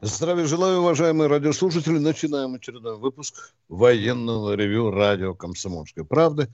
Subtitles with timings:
[0.00, 1.98] Здравия желаю, уважаемые радиослушатели.
[1.98, 6.48] Начинаем очередной выпуск военного ревю радио «Комсомольской правды».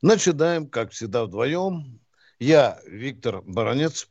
[0.00, 1.98] Начинаем, как всегда, вдвоем.
[2.38, 4.08] Я Виктор Баранец.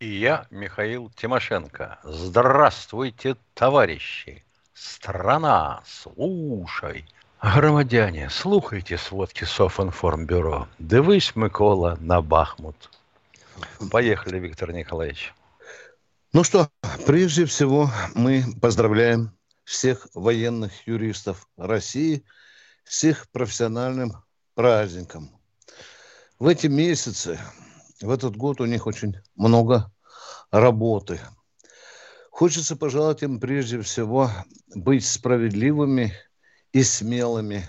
[0.00, 2.00] И я Михаил Тимошенко.
[2.02, 4.44] Здравствуйте, товарищи.
[4.74, 7.04] Страна, слушай.
[7.40, 10.66] Громадяне, слухайте сводки Софинформбюро.
[10.80, 12.90] Дивись, Микола, на Бахмут.
[13.92, 15.32] Поехали, Виктор Николаевич.
[16.34, 16.70] Ну что,
[17.06, 22.22] прежде всего мы поздравляем всех военных юристов России
[22.84, 24.12] с их профессиональным
[24.54, 25.30] праздником.
[26.38, 27.38] В эти месяцы,
[28.02, 29.90] в этот год у них очень много
[30.50, 31.18] работы.
[32.30, 34.30] Хочется пожелать им прежде всего
[34.74, 36.12] быть справедливыми
[36.74, 37.66] и смелыми.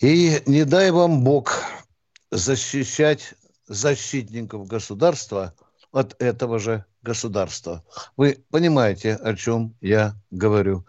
[0.00, 1.62] И не дай вам Бог
[2.30, 3.34] защищать
[3.66, 5.54] защитников государства–
[5.96, 7.82] от этого же государства.
[8.18, 10.84] Вы понимаете, о чем я говорю.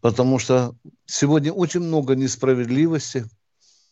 [0.00, 3.24] Потому что сегодня очень много несправедливости,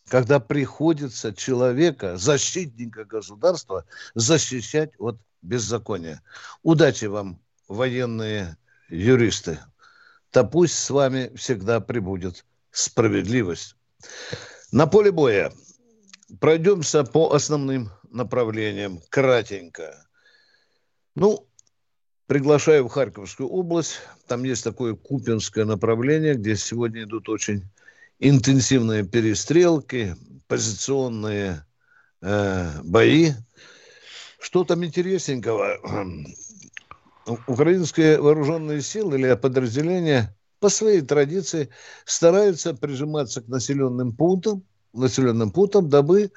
[0.06, 6.22] когда приходится человека, защитника государства, защищать от беззакония.
[6.62, 8.56] Удачи вам, военные
[8.88, 9.58] юристы.
[10.32, 13.74] Да пусть с вами всегда прибудет справедливость.
[14.70, 15.52] На поле боя
[16.38, 20.06] пройдемся по основным направлениям кратенько.
[21.20, 21.46] Ну,
[22.28, 23.98] приглашаю в Харьковскую область.
[24.26, 27.64] Там есть такое купинское направление, где сегодня идут очень
[28.20, 30.16] интенсивные перестрелки,
[30.48, 31.66] позиционные
[32.22, 33.32] э, бои.
[34.40, 35.76] Что там интересненького?
[37.46, 41.68] Украинские вооруженные силы или подразделения по своей традиции
[42.06, 44.64] стараются прижиматься к населенным пунктам,
[44.94, 46.32] населенным пунктам, дабы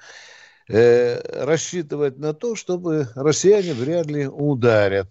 [0.73, 5.07] э, рассчитывать на то, чтобы россияне вряд ли ударят.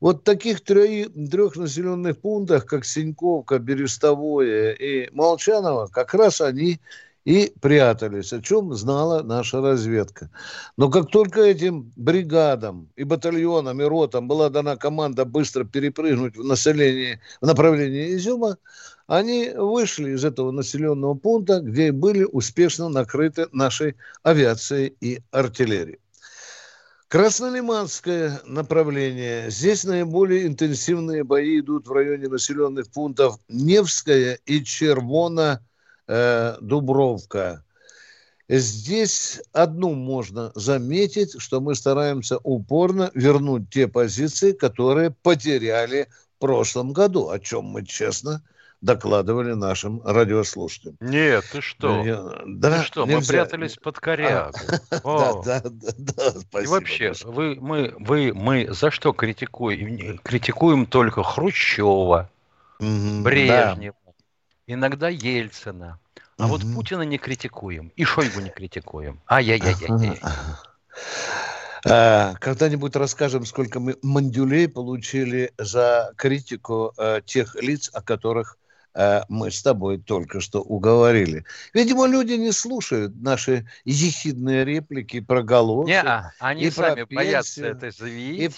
[0.00, 6.80] Вот таких трех, трех населенных пунктах, как Синьковка, Берестовое и Молчаново, как раз они
[7.24, 10.30] и прятались, о чем знала наша разведка.
[10.76, 16.44] Но как только этим бригадам и батальонам и ротам была дана команда быстро перепрыгнуть в,
[16.44, 18.58] население, в направлении Изюма,
[19.06, 26.00] они вышли из этого населенного пункта, где были успешно накрыты нашей авиацией и артиллерией.
[27.08, 29.48] Краснолиманское направление.
[29.48, 35.64] Здесь наиболее интенсивные бои идут в районе населенных пунктов Невская и Червона
[36.08, 36.56] э.
[38.48, 46.92] Здесь одну можно заметить, что мы стараемся упорно вернуть те позиции, которые потеряли в прошлом
[46.92, 48.42] году, о чем мы честно
[48.80, 50.96] докладывали нашим радиослушателям.
[51.00, 52.04] Нет, ты что?
[52.04, 53.18] Я, да, ты что, нельзя.
[53.18, 54.56] мы прятались под корягу.
[55.04, 56.60] А, да, да, да, да, спасибо.
[56.60, 60.18] И вообще, вы, мы, вы, мы за что критикуем?
[60.18, 62.30] Критикуем только Хрущева,
[62.78, 63.94] Брежнева,
[64.66, 65.98] иногда Ельцина.
[66.38, 66.52] А угу.
[66.52, 67.92] вот Путина не критикуем.
[67.96, 69.20] И Шойгу не критикуем.
[69.28, 70.20] Ай-яй-яй-яй.
[71.88, 78.58] А, когда-нибудь расскажем, сколько мы мандюлей получили за критику э, тех лиц, о которых
[78.96, 81.44] э, мы с тобой только что уговорили.
[81.74, 85.86] Видимо, люди не слушают наши ехидные реплики про голову.
[85.86, 86.02] Не,
[86.38, 88.54] они и сами про боятся это заявить.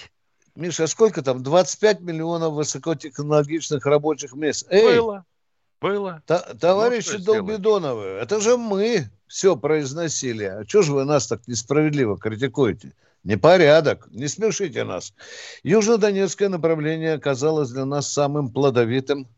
[0.54, 1.42] И, Миша, сколько там?
[1.42, 4.66] 25 миллионов высокотехнологичных рабочих мест.
[4.70, 5.24] Эй, Было.
[5.80, 6.22] Было.
[6.26, 10.44] Та, товарищи ну, Долбидоновы, это же мы все произносили.
[10.44, 12.92] А что же вы нас так несправедливо критикуете?
[13.24, 14.08] Непорядок.
[14.10, 15.12] Не смешите нас.
[15.62, 19.28] Южнодонецкое направление оказалось для нас самым плодовитым,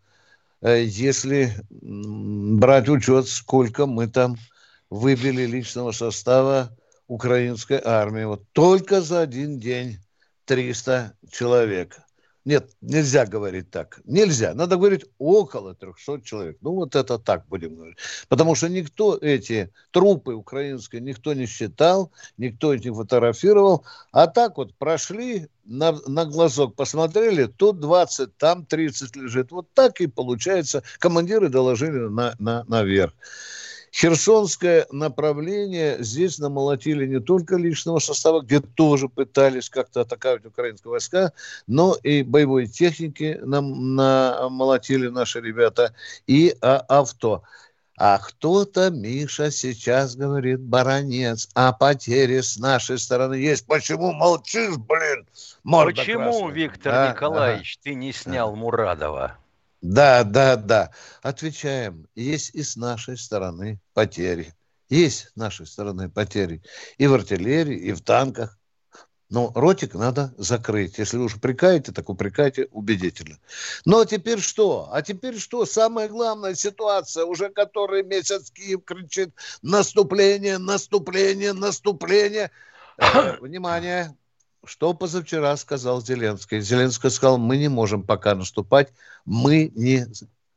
[0.63, 4.37] если брать учет, сколько мы там
[4.91, 6.77] выбили личного состава
[7.07, 8.25] украинской армии.
[8.25, 9.99] Вот только за один день
[10.45, 11.99] 300 человек.
[12.51, 14.01] Нет, нельзя говорить так.
[14.05, 14.55] Нельзя.
[14.55, 16.59] Надо говорить около 300 человек.
[16.63, 17.97] Ну, вот это так будем говорить.
[18.29, 23.85] Потому что никто эти трупы украинские, никто не считал, никто их не фотографировал.
[24.11, 29.53] А так вот прошли, на, на глазок посмотрели, тут 20, там 30 лежит.
[29.53, 30.83] Вот так и получается.
[30.99, 33.13] Командиры доложили на, на, наверх.
[33.93, 41.33] Херсонское направление здесь намолотили не только личного состава, где тоже пытались как-то атаковать украинские войска,
[41.67, 45.93] но и боевой техники нам намолотили наши ребята,
[46.27, 47.43] и а, авто.
[48.03, 53.67] А кто-то, Миша, сейчас говорит, баронец, а потери с нашей стороны есть.
[53.67, 55.27] Почему молчишь, блин?
[55.65, 56.55] Морда Почему, красная?
[56.55, 57.13] Виктор да?
[57.13, 57.83] Николаевич, ага.
[57.83, 59.37] ты не снял Мурадова?
[59.81, 60.91] Да, да, да.
[61.23, 62.07] Отвечаем.
[62.15, 64.55] Есть и с нашей стороны потери.
[64.89, 66.63] Есть с нашей стороны потери.
[66.99, 68.59] И в артиллерии, и в танках.
[69.31, 70.99] Но ротик надо закрыть.
[70.99, 73.39] Если вы уж упрекаете, так упрекайте убедительно.
[73.85, 74.89] Ну, а теперь что?
[74.93, 75.65] А теперь что?
[75.65, 79.33] Самая главная ситуация, уже который месяц Киев кричит
[79.63, 82.51] наступление, наступление, наступление.
[82.99, 84.17] Э, внимание,
[84.65, 86.61] что позавчера сказал Зеленский?
[86.61, 88.93] Зеленский сказал, мы не можем пока наступать,
[89.25, 90.07] мы не,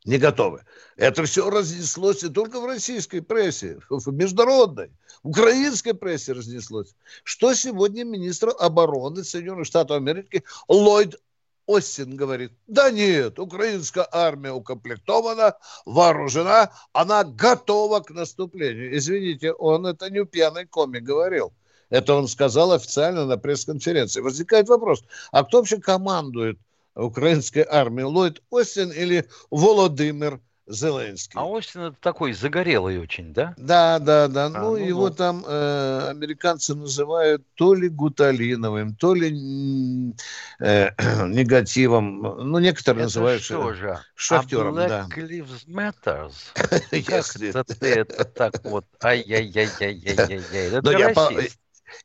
[0.05, 0.63] не готовы.
[0.97, 4.91] Это все разнеслось не только в российской прессе, в международной,
[5.23, 6.95] в украинской прессе разнеслось.
[7.23, 11.19] Что сегодня министр обороны Соединенных Штатов Америки Ллойд
[11.65, 18.97] Остин говорит, да нет, украинская армия укомплектована, вооружена, она готова к наступлению.
[18.97, 21.53] Извините, он это не пьяный комик говорил.
[21.93, 24.19] Это он сказал официально на пресс-конференции.
[24.19, 26.57] Возникает вопрос, а кто вообще командует
[26.95, 28.05] украинской армией?
[28.05, 31.39] Ллойд Остин или Володимир Зеленский.
[31.39, 33.53] А Остин это такой загорелый очень, да?
[33.57, 34.45] Да, да, да.
[34.45, 35.13] А, ну, ну, его ну.
[35.13, 40.15] там э, американцы называют то ли гуталиновым, то ли
[40.61, 40.89] э,
[41.27, 42.21] негативом.
[42.21, 43.99] Ну, некоторые это называют что же?
[44.15, 44.79] шахтером.
[44.79, 45.07] А Black да.
[45.15, 46.33] Lives Matters?
[47.05, 48.85] Как это ты это так вот?
[49.03, 50.71] Ай-яй-яй-яй-яй-яй.
[50.71, 51.13] Это я,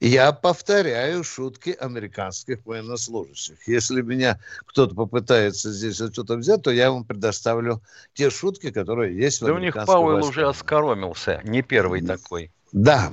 [0.01, 3.67] я повторяю шутки американских военнослужащих.
[3.67, 7.83] Если меня кто-то попытается здесь что-то взять, то я вам предоставлю
[8.15, 12.05] те шутки, которые есть да в американском Да у них Пауэлл уже оскоромился, не первый
[12.05, 12.51] такой.
[12.73, 13.13] Да,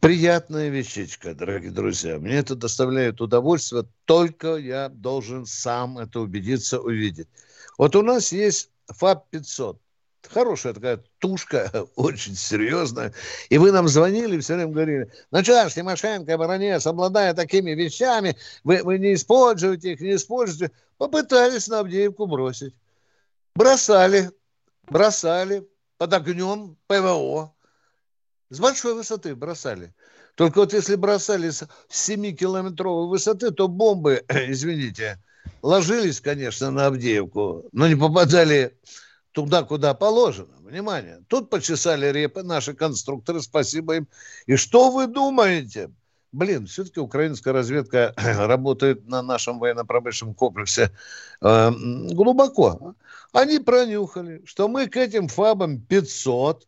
[0.00, 2.18] приятная вещичка, дорогие друзья.
[2.18, 7.26] Мне это доставляет удовольствие, только я должен сам это убедиться, увидеть.
[7.78, 9.78] Вот у нас есть ФАП-500
[10.28, 13.12] хорошая такая тушка, очень серьезная.
[13.48, 18.36] И вы нам звонили, все время говорили, ну что ж, Тимошенко, Баранец, обладая такими вещами,
[18.64, 20.72] вы, вы не используете их, не используете.
[20.98, 22.74] Попытались на Авдеевку бросить.
[23.54, 24.30] Бросали,
[24.88, 25.66] бросали
[25.98, 27.54] под огнем ПВО.
[28.50, 29.94] С большой высоты бросали.
[30.36, 35.22] Только вот если бросали с 7-километровой высоты, то бомбы, извините,
[35.62, 38.78] ложились, конечно, на Авдеевку, но не попадали
[39.36, 40.54] туда, куда положено.
[40.60, 44.08] Внимание, тут почесали репы наши конструкторы, спасибо им.
[44.46, 45.90] И что вы думаете?
[46.32, 50.90] Блин, все-таки украинская разведка работает на нашем военно-промышленном комплексе
[51.42, 51.70] э,
[52.12, 52.94] глубоко.
[53.32, 56.66] Они пронюхали, что мы к этим ФАБам 500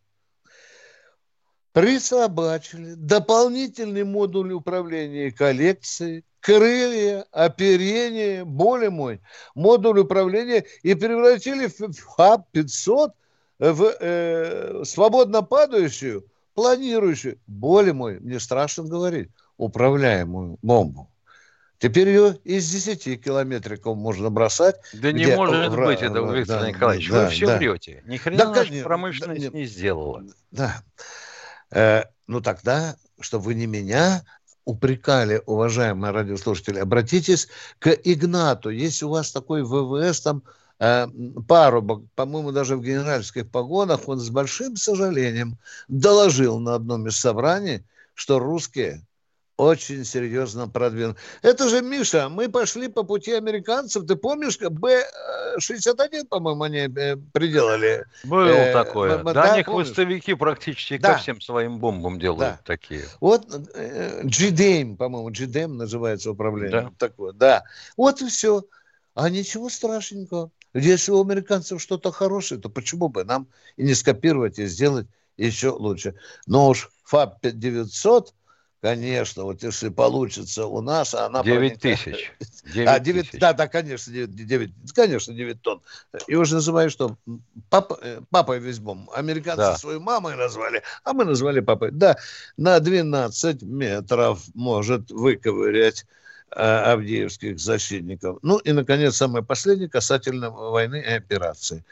[1.78, 9.20] присобачили дополнительный модуль управления коллекцией, крылья, оперение, более мой,
[9.54, 13.10] модуль управления и превратили в ХАП-500
[13.60, 21.08] в э, свободно падающую, планирующую, более мой, мне страшно говорить, управляемую бомбу.
[21.78, 24.80] Теперь ее из 10 километриков можно бросать.
[24.94, 25.76] Да не может в...
[25.76, 27.56] быть это, Виктор да, Николаевич, да, вы все да.
[27.56, 28.02] врете.
[28.04, 30.24] Ни хрена да, наша промышленность да, не сделала.
[30.50, 30.82] Да.
[31.70, 34.24] Э, ну тогда, чтобы вы не меня
[34.64, 37.48] упрекали, уважаемые радиослушатели, обратитесь
[37.78, 38.68] к Игнату.
[38.68, 40.42] Есть у вас такой ВВС, там
[40.78, 41.06] э,
[41.46, 45.58] парубок, по-моему, даже в генеральских погонах, он с большим сожалением
[45.88, 47.84] доложил на одном из собраний,
[48.14, 49.06] что русские
[49.58, 51.18] очень серьезно продвинут.
[51.42, 54.06] Это же, Миша, мы пошли по пути американцев.
[54.06, 58.06] Ты помнишь, Б-61, по-моему, они э, приделали?
[58.22, 59.18] Было э, такое.
[59.18, 61.14] Да, да они хвостовики практически да.
[61.14, 62.60] ко всем своим бомбам делают да.
[62.64, 63.02] такие.
[63.20, 66.82] Вот э, GDAM, по-моему, GDAM называется управление.
[66.82, 66.92] Да.
[66.96, 67.64] Такое, да.
[67.96, 68.62] Вот и все.
[69.14, 70.52] А ничего страшненького.
[70.72, 75.70] Если у американцев что-то хорошее, то почему бы нам и не скопировать и сделать еще
[75.70, 76.14] лучше?
[76.46, 78.28] Но уж ФАП-900
[78.80, 81.42] Конечно, вот если получится у нас, а она...
[81.42, 82.32] 9 тысяч.
[82.72, 83.40] 9 а, 9, тысяч.
[83.40, 85.82] Да, да, конечно, 9, 9, конечно, 9 тонн.
[86.28, 87.16] И уже называют, что
[87.70, 89.10] папа, э, папой весь бом.
[89.12, 89.76] Американцы да.
[89.76, 91.90] свою мамой назвали, а мы назвали папой.
[91.90, 92.16] Да,
[92.56, 96.06] на 12 метров может выковырять
[96.52, 98.38] э, авдеевских защитников.
[98.42, 101.84] Ну и, наконец, самое последнее касательно войны и операции.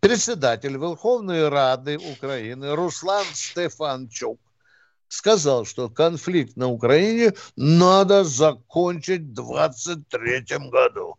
[0.00, 4.38] Председатель Верховной Рады Украины Руслан Стефанчук
[5.08, 11.16] сказал, что конфликт на Украине надо закончить в 23 году.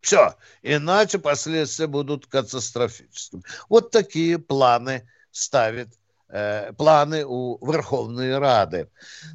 [0.00, 3.42] Все, иначе последствия будут катастрофическими.
[3.68, 5.88] Вот такие планы ставит
[6.28, 8.88] э, планы у Верховной Рады.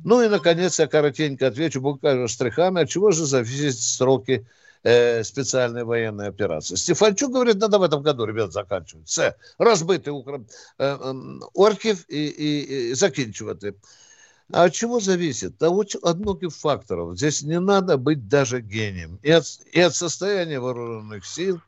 [0.03, 4.45] Ну и, наконец, я коротенько отвечу буквально штрихами, от чего же зависят сроки
[4.83, 6.75] э, специальной военной операции.
[6.75, 9.07] Стефанчук говорит, надо в этом году, ребят, заканчивать.
[9.07, 10.39] Все, разбиты укра...
[10.79, 13.73] э, и, и, и закінчувати.
[14.51, 15.57] А от чего зависит?
[15.57, 17.17] Да очень, от многих факторов.
[17.17, 19.19] Здесь не надо быть даже гением.
[19.21, 21.59] И от, и от состояния вооруженных сил,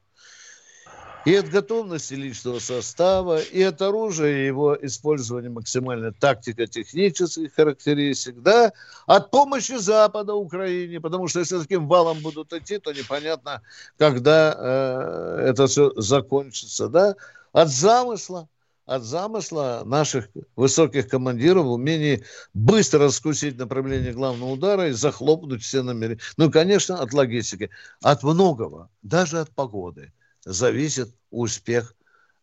[1.30, 8.74] и от готовности личного состава, и от оружия, его использования максимально тактико-технических характеристик, да,
[9.06, 13.62] от помощи Запада Украине, потому что если таким валом будут идти, то непонятно,
[13.98, 17.16] когда э, это все закончится, да,
[17.52, 18.50] от замысла,
[18.88, 22.24] от замысла наших высоких командиров умении
[22.56, 26.22] быстро раскусить направление главного удара и захлопнуть все намерения.
[26.38, 27.70] Ну и, конечно, от логистики.
[28.02, 30.12] От многого, даже от погоды,
[30.46, 31.96] зависит успех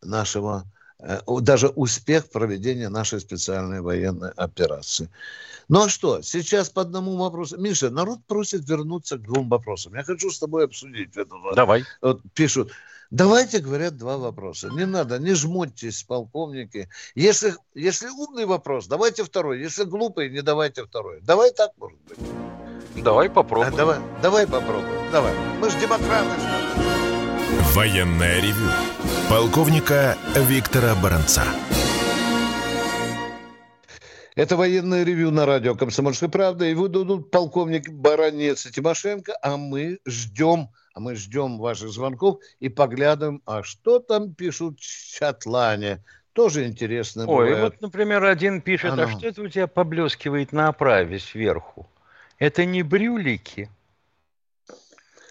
[0.02, 0.64] нашего
[0.98, 5.10] э, даже успех проведения нашей специальной военной операции.
[5.68, 7.58] Ну а что, сейчас по одному вопросу.
[7.58, 9.94] Миша, народ просит вернуться к двум вопросам.
[9.94, 11.34] Я хочу с тобой обсудить это.
[11.54, 11.84] Давай.
[12.00, 12.70] Вот пишут,
[13.10, 14.68] Давайте, говорят, два вопроса.
[14.68, 16.88] Не надо, не жмотьтесь, полковники.
[17.14, 19.60] Если, если умный вопрос, давайте второй.
[19.60, 21.20] Если глупый, не давайте второй.
[21.22, 22.18] Давай так, может быть.
[23.04, 23.74] Давай попробуем.
[23.74, 25.12] А, давай, давай попробуем.
[25.12, 25.32] Давай.
[25.60, 26.65] Мы же демократы.
[27.76, 28.70] Военная ревю.
[29.28, 31.42] Полковника Виктора Баранца.
[34.34, 36.64] Это военное ревю на радио «Комсомольская правда».
[36.64, 42.70] И выдадут полковник Баранец и Тимошенко, а мы ждем а мы ждем ваших звонков и
[42.70, 46.02] поглядываем, а что там пишут в чатлане.
[46.32, 47.60] Тоже интересно Ой, бывает.
[47.60, 49.02] вот, например, один пишет, Оно.
[49.02, 51.86] а что это у тебя поблескивает на оправе сверху?
[52.38, 53.68] Это не брюлики?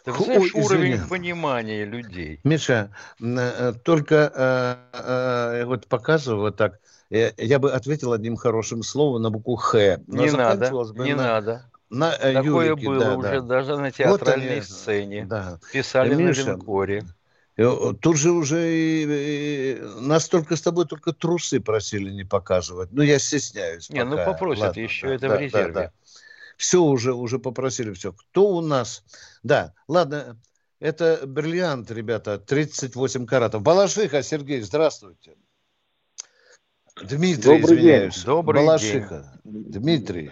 [0.06, 2.40] Ты знаешь Ой, уровень понимания людей?
[2.44, 9.24] Миша, э, только э, э, вот показываю вот так, я бы ответил одним хорошим словом
[9.24, 9.98] на букву Х.
[10.06, 10.72] Не надо,
[11.04, 11.66] не на, надо.
[11.90, 13.48] На, Такое Юрике, было да, уже да.
[13.48, 15.26] даже на театральной вот они, сцене.
[15.26, 15.60] Да.
[15.74, 17.04] Писали Миша, на линкоре.
[17.56, 22.90] Тут же уже и, и, нас только с тобой только трусы просили не показывать.
[22.92, 23.90] Ну, я стесняюсь.
[23.90, 24.26] Не, ну, пока.
[24.26, 25.74] ну попросят Ладно, еще да, это да, в резерве.
[25.74, 25.92] Да, да.
[26.58, 28.14] Все уже, уже попросили все.
[28.14, 29.04] Кто у нас?
[29.44, 30.38] Да, ладно,
[30.80, 33.62] это бриллиант, ребята, 38 каратов.
[33.62, 35.36] Балашиха, Сергей, здравствуйте.
[37.02, 38.16] Дмитрий, Добрый извиняюсь.
[38.16, 38.26] День.
[38.26, 39.40] Добрый Балашиха.
[39.44, 39.64] день.
[39.72, 40.32] Дмитрий.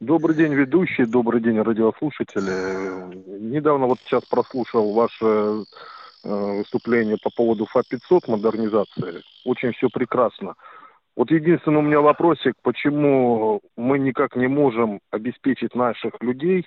[0.00, 3.14] Добрый день, ведущий, добрый день, радиослушатели.
[3.40, 5.64] Недавно вот сейчас прослушал ваше
[6.24, 6.28] э,
[6.58, 9.22] выступление по поводу ФА-500 модернизации.
[9.44, 10.54] Очень все прекрасно.
[11.16, 16.66] Вот единственный у меня вопросик, почему мы никак не можем обеспечить наших людей,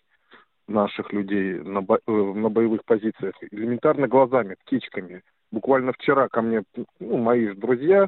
[0.67, 5.21] наших людей на, бо, э, на боевых позициях элементарно глазами, птичками.
[5.51, 6.63] Буквально вчера ко мне
[6.99, 8.07] ну, мои друзья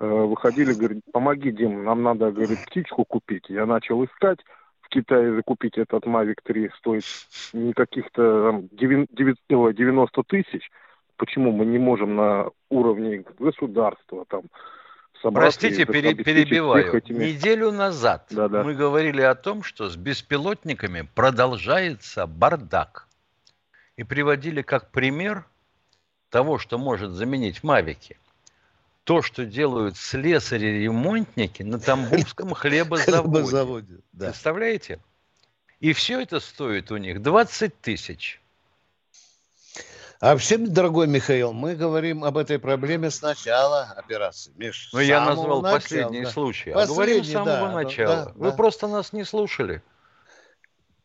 [0.00, 3.48] э, выходили, говорят, помоги, Дим, нам надо, говорит, птичку купить.
[3.48, 4.40] Я начал искать,
[4.80, 7.04] в Китае закупить этот Mavic 3 стоит
[7.52, 10.70] не каких-то 90 тысяч.
[11.16, 14.42] Почему мы не можем на уровне государства там
[15.22, 16.96] Простите, пере, перебиваю.
[16.96, 17.26] Этими...
[17.26, 18.62] Неделю назад да, да.
[18.62, 23.08] мы говорили о том, что с беспилотниками продолжается бардак.
[23.96, 25.44] И приводили как пример
[26.30, 28.16] того, что может заменить мавики–
[29.08, 34.00] то, что делают слесари-ремонтники на Тамбовском хлебозаводе.
[34.14, 35.00] Представляете?
[35.80, 38.38] И все это стоит у них 20 тысяч.
[40.20, 44.52] А вообще, дорогой Михаил, мы говорим об этой проблеме с начала операции.
[44.56, 46.30] Миш, Но ну, я назвал начала, последний да.
[46.30, 46.72] случай.
[46.72, 48.24] Последний, а говорим с самого да, начала.
[48.24, 48.56] Да, Вы да.
[48.56, 49.80] просто нас не слушали.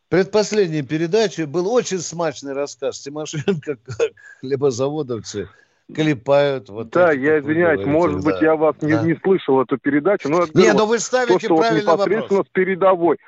[0.08, 5.48] Предпоследней передаче был очень смачный рассказ Тимошенко, как хлебозаводовцы
[5.94, 6.68] клепают.
[6.68, 8.32] Вот да, я извиняюсь, может да.
[8.32, 8.86] быть, я вас да.
[8.86, 12.38] не, не слышал эту передачу, но не, но вы ставите то, что правильный вот непосредственно
[12.38, 12.46] вопрос.
[12.48, 13.18] с передовой.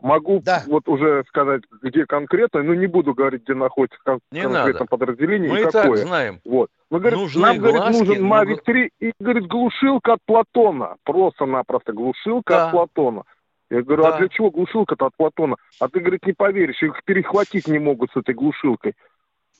[0.00, 0.62] Могу да.
[0.66, 4.86] вот уже сказать, где конкретно, но не буду говорить, где находится кон- не конкретно надо.
[4.86, 5.82] подразделение Мы и, какое.
[5.82, 6.40] так знаем.
[6.44, 6.68] Вот.
[6.90, 10.96] Мы говорим, Нужны нам глазки, говорит, нужен ну, Mavic 3 и, говорит, глушилка от Платона.
[11.04, 12.66] Просто-напросто глушилка да.
[12.66, 13.22] от Платона.
[13.70, 14.16] Я говорю, а да.
[14.16, 15.56] а для чего глушилка-то от Платона?
[15.80, 18.94] А ты, говорит, не поверишь, их перехватить не могут с этой глушилкой.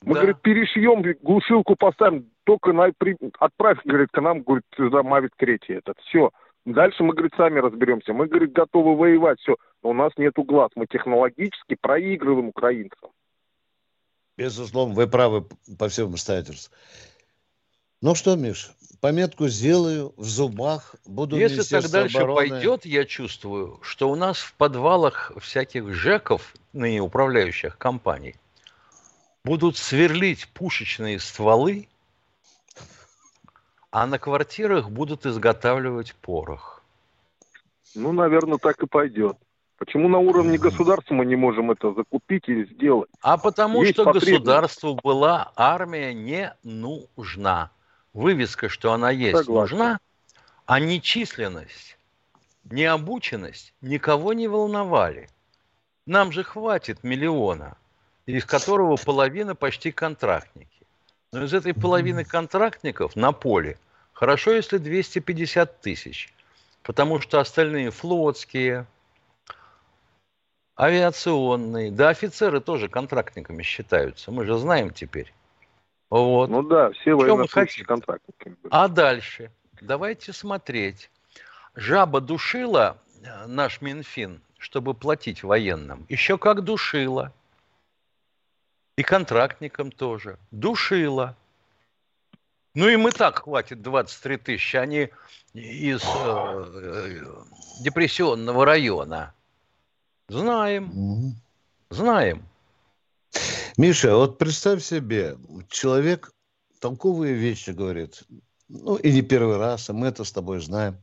[0.03, 0.21] Мы, да.
[0.21, 5.73] говорит, перешьем, глушилку поставим, только на, при, отправь, говорит, к нам, говорит, за Мавик третий
[5.73, 5.97] этот.
[6.05, 6.29] Все.
[6.67, 8.11] Дальше мы, говорит, сами разберемся.
[8.11, 9.55] Мы, говорит, готовы воевать, все.
[9.83, 10.69] Но у нас нету глаз.
[10.75, 13.11] Мы технологически проигрываем украинцам.
[14.35, 15.45] Безусловно, вы правы
[15.79, 16.77] по всем обстоятельствам.
[18.01, 22.49] Ну что, Миш, пометку сделаю в зубах, буду Если так дальше обороны...
[22.49, 28.35] пойдет, я чувствую, что у нас в подвалах всяких ЖЭКов, ныне управляющих компаний,
[29.45, 31.87] будут сверлить пушечные стволы,
[33.91, 36.83] а на квартирах будут изготавливать порох.
[37.95, 39.37] Ну, наверное, так и пойдет.
[39.77, 43.09] Почему на уровне государства мы не можем это закупить и сделать?
[43.21, 47.69] А потому Есть что государству была армия не нужна.
[48.13, 49.77] Вывеска, что она есть, Согласен.
[49.77, 49.99] нужна,
[50.65, 51.99] а не численность,
[52.65, 55.29] не обученность никого не волновали.
[56.07, 57.77] Нам же хватит миллиона,
[58.25, 60.76] из которого половина почти контрактники.
[61.33, 63.77] Но из этой половины контрактников на поле
[64.13, 66.33] хорошо, если 250 тысяч,
[66.83, 68.85] потому что остальные флотские,
[70.79, 75.33] авиационные, да офицеры тоже контрактниками считаются, мы же знаем теперь.
[76.09, 76.49] Вот.
[76.49, 78.55] Ну да, все военнослужащие контрактники.
[78.69, 79.51] А дальше?
[79.81, 81.11] Давайте смотреть.
[81.75, 86.05] Жаба душила э, наш Минфин, чтобы платить военным.
[86.07, 87.33] Еще как душила.
[88.97, 90.39] И контрактникам тоже.
[90.51, 91.37] Душила.
[92.73, 94.75] Ну им и так хватит 23 тысячи.
[94.75, 95.09] Они
[95.53, 97.25] из э,
[97.81, 99.33] депрессионного района.
[100.27, 101.35] Знаем.
[101.89, 102.43] Знаем.
[103.77, 105.37] Миша, вот представь себе,
[105.69, 106.31] человек
[106.79, 108.23] толковые вещи говорит,
[108.67, 110.97] ну и не первый раз, а мы это с тобой знаем.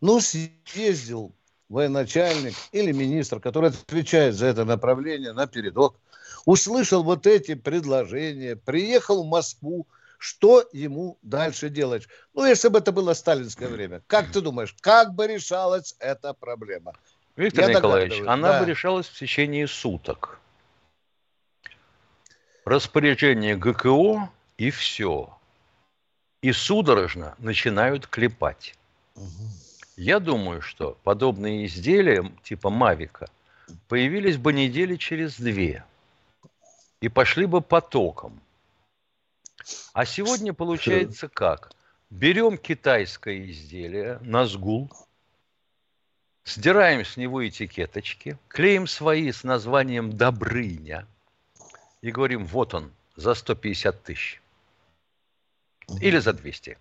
[0.00, 1.34] Ну, съездил
[1.68, 6.00] военачальник или министр, который отвечает за это направление на передок,
[6.44, 9.86] услышал вот эти предложения, приехал в Москву,
[10.18, 12.06] что ему дальше делать?
[12.32, 16.94] Ну, если бы это было сталинское время, как ты думаешь, как бы решалась эта проблема?
[17.36, 18.60] Виктор Я Николаевич, она да.
[18.60, 20.38] бы решалась в течение суток
[22.64, 25.36] распоряжение ГКО и все.
[26.42, 28.74] И судорожно начинают клепать.
[29.14, 29.26] Угу.
[29.96, 33.28] Я думаю, что подобные изделия типа Мавика
[33.88, 35.84] появились бы недели через две
[37.04, 38.40] и пошли бы потоком.
[39.92, 41.70] А сегодня получается как?
[42.08, 44.90] Берем китайское изделие, Назгул,
[46.46, 51.06] сдираем с него этикеточки, клеим свои с названием «Добрыня»,
[52.00, 54.40] и говорим, вот он, за 150 тысяч.
[56.00, 56.78] Или за 200.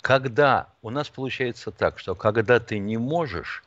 [0.00, 3.62] Когда у нас получается так, что когда ты не можешь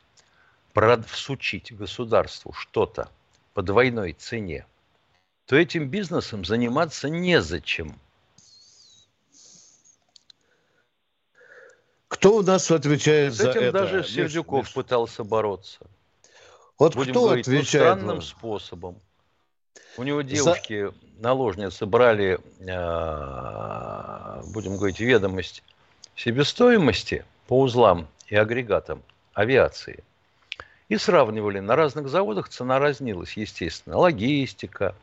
[1.06, 3.10] всучить государству что-то
[3.54, 4.66] по двойной цене,
[5.50, 7.98] то этим бизнесом заниматься незачем.
[12.06, 13.72] Кто у нас отвечает С за этим это?
[13.72, 15.80] даже Сердюков Миш, пытался бороться.
[16.78, 17.68] Вот Будем кто говорить, отвечает?
[17.68, 18.22] странным вам?
[18.22, 19.00] способом.
[19.96, 20.94] У него девушки, За...
[21.18, 25.64] наложницы, брали, э, будем говорить, ведомость
[26.14, 29.02] себестоимости по узлам и агрегатам
[29.34, 30.04] авиации.
[30.88, 31.58] И сравнивали.
[31.58, 33.96] На разных заводах цена разнилась, естественно.
[33.96, 34.94] Логистика,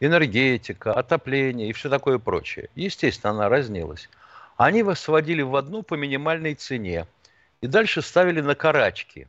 [0.00, 2.68] энергетика, отопление и все такое прочее.
[2.74, 4.08] Естественно, она разнилась.
[4.56, 7.06] Они вас сводили в одну по минимальной цене.
[7.60, 9.28] И дальше ставили на карачки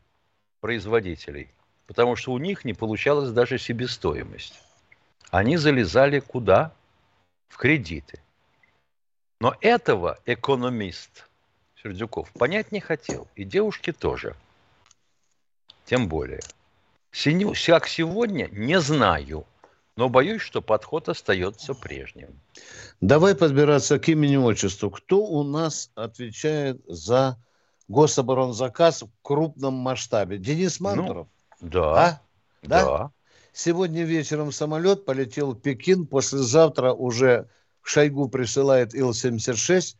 [0.59, 1.49] производителей.
[1.85, 4.59] Потому что у них не получалась даже себестоимость.
[5.31, 6.71] Они залезали куда?
[7.47, 8.19] В кредиты.
[9.39, 11.27] Но этого экономист
[11.81, 13.27] Сердюков понять не хотел.
[13.35, 14.35] И девушки тоже.
[15.85, 16.41] Тем более.
[17.65, 19.45] Как сегодня, не знаю.
[19.97, 22.39] Но боюсь, что подход остается прежним.
[23.01, 24.91] Давай подбираться к имени-отчеству.
[24.91, 27.37] Кто у нас отвечает за
[27.87, 30.37] гособоронзаказ в крупном масштабе?
[30.37, 31.27] Денис ну, Мантуров?
[31.59, 32.05] Ну, да.
[32.05, 32.21] А?
[32.61, 32.85] Да?
[32.85, 33.11] да.
[33.53, 37.49] Сегодня вечером самолет полетел в Пекин, послезавтра уже
[37.81, 39.95] Шойгу присылает Ил-76,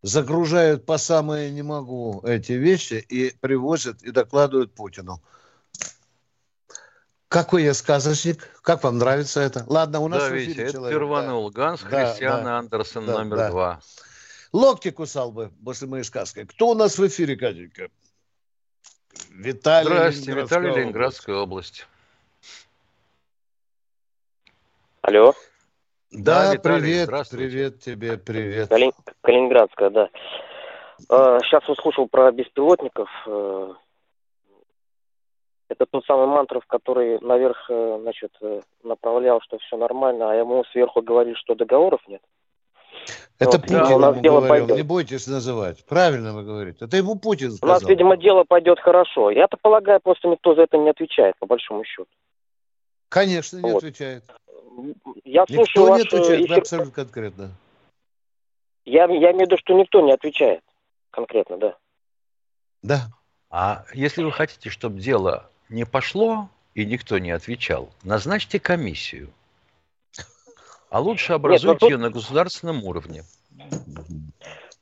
[0.00, 5.20] загружают по самое не могу эти вещи и привозят и докладывают Путину.
[7.28, 8.48] Какой я сказочник?
[8.62, 9.62] Как вам нравится это?
[9.66, 10.98] Ладно, у нас да, Витя, это человек.
[10.98, 11.50] перванул.
[11.50, 11.60] Да.
[11.60, 13.50] Ганс да, Христиан да, Андерсон да, номер да.
[13.50, 13.80] два.
[14.52, 16.44] Локти кусал бы после моей сказки.
[16.44, 17.90] Кто у нас в эфире, Катенька?
[19.30, 21.86] Виталий Здравствуйте, Виталий Ленинградская область.
[25.02, 25.34] Алло.
[26.10, 28.70] Да, да привет, привет тебе, привет.
[28.70, 28.92] Калин...
[29.20, 30.08] Калининградская, да.
[31.42, 33.10] Сейчас а, услышал про беспилотников.
[35.68, 40.64] Это тот самый Мантров, который наверх, э, значит, э, направлял, что все нормально, а ему
[40.72, 42.22] сверху говорили, что договоров нет.
[43.38, 44.76] Это вот, Путин у нас ему дело говорил, пойдет.
[44.76, 45.84] не бойтесь называть.
[45.84, 46.84] Правильно вы говорите.
[46.84, 47.76] Это ему Путин сказал.
[47.76, 49.30] У нас, видимо, дело пойдет хорошо.
[49.30, 52.08] Я-то полагаю, просто никто за это не отвечает, по большому счету.
[53.08, 53.78] Конечно, не вот.
[53.78, 54.24] отвечает.
[55.24, 56.58] Я никто слушаю не отвечает, эфир...
[56.58, 57.50] абсолютно конкретно.
[58.84, 60.62] Я, я имею в виду, что никто не отвечает
[61.10, 61.76] конкретно, да.
[62.82, 63.00] Да.
[63.50, 69.30] А если вы хотите, чтобы дело не пошло и никто не отвечал, назначьте комиссию.
[70.90, 71.90] А лучше образуйте Нет, тут...
[71.90, 73.22] ее на государственном уровне.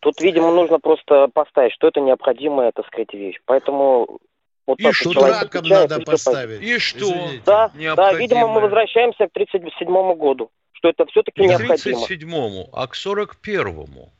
[0.00, 3.40] Тут, видимо, нужно просто поставить, что это необходимая, так сказать, вещь.
[3.44, 4.20] Поэтому
[4.66, 6.60] Вот и что раком надо поставить?
[6.62, 7.12] И что?
[7.44, 12.06] Да, да, видимо, мы возвращаемся к 37 году, что это все-таки не необходимо.
[12.06, 14.12] к 37-му, а к 41-му.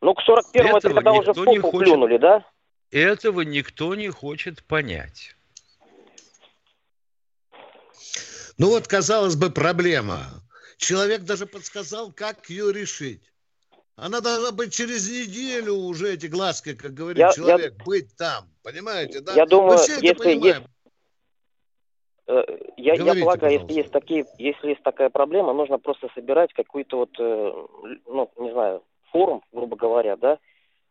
[0.00, 1.88] Ну, к 41-му это когда уже в попу хочет...
[1.88, 2.44] плюнули, да?
[2.94, 5.34] Этого никто не хочет понять.
[8.56, 10.20] Ну вот, казалось бы, проблема.
[10.76, 13.32] Человек даже подсказал, как ее решить.
[13.96, 18.44] Она должна быть через неделю уже, эти глазки, как говорит я, человек, я, быть там.
[18.62, 19.32] Понимаете, да?
[19.34, 20.62] Я думаю, если есть...
[22.28, 22.44] Э,
[22.76, 27.10] я, я полагаю, если есть такие, если есть такая проблема, нужно просто собирать какой-то вот,
[27.18, 27.66] э,
[28.06, 30.38] ну, не знаю, форум, грубо говоря, да,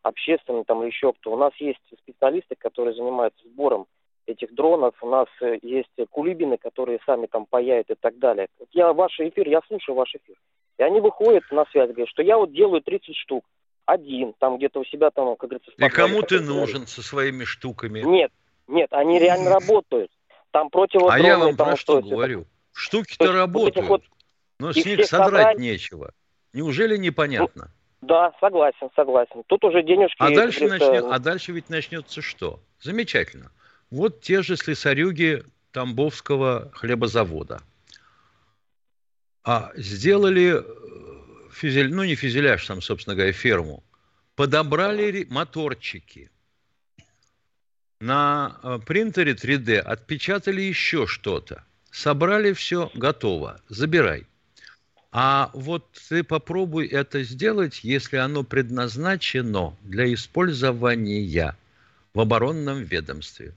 [0.04, 1.32] общественный там или еще кто.
[1.32, 3.86] У нас есть специалисты, которые занимаются сбором
[4.26, 8.48] этих дронов, у нас э, есть кулибины, которые сами там паяют и так далее.
[8.72, 10.36] Я ваш эфир, я слушаю ваш эфир.
[10.78, 13.44] И они выходят на связь, говорят, что я вот делаю 30 штук,
[13.86, 15.70] один, там где-то у себя там, как говорится...
[15.76, 18.00] И кому ты нужен со своими штуками?
[18.00, 18.32] Нет,
[18.66, 20.10] нет, они реально работают.
[20.50, 21.22] Там противодроны...
[21.22, 22.46] А я вам про что говорю?
[22.72, 24.02] Штуки-то работают, вот,
[24.58, 25.58] но с них содрать собрать...
[25.58, 26.12] нечего.
[26.52, 27.66] Неужели непонятно?
[27.66, 29.42] Ну, да, согласен, согласен.
[29.46, 30.16] Тут уже денежки...
[30.18, 32.60] А дальше, начнет, а дальше ведь начнется что?
[32.80, 33.50] Замечательно.
[33.90, 37.60] Вот те же слесарюги Тамбовского хлебозавода.
[39.44, 43.82] А сделали э, фюзель, ну не фюзеляж, там, собственно говоря, ферму.
[44.36, 46.30] Подобрали моторчики.
[48.00, 51.64] На э, принтере 3D отпечатали еще что-то.
[51.90, 53.60] Собрали все, готово.
[53.68, 54.26] Забирай.
[55.16, 61.54] А вот ты попробуй это сделать, если оно предназначено для использования
[62.14, 63.54] в оборонном ведомстве.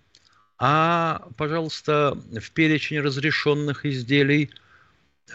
[0.60, 4.52] А, пожалуйста, в перечень разрешенных изделий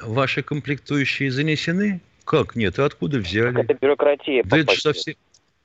[0.01, 2.01] ваши комплектующие занесены?
[2.25, 2.79] Как нет?
[2.79, 3.61] Откуда взяли?
[3.61, 4.45] Это бюрократия.
[4.45, 5.17] Да это совсем...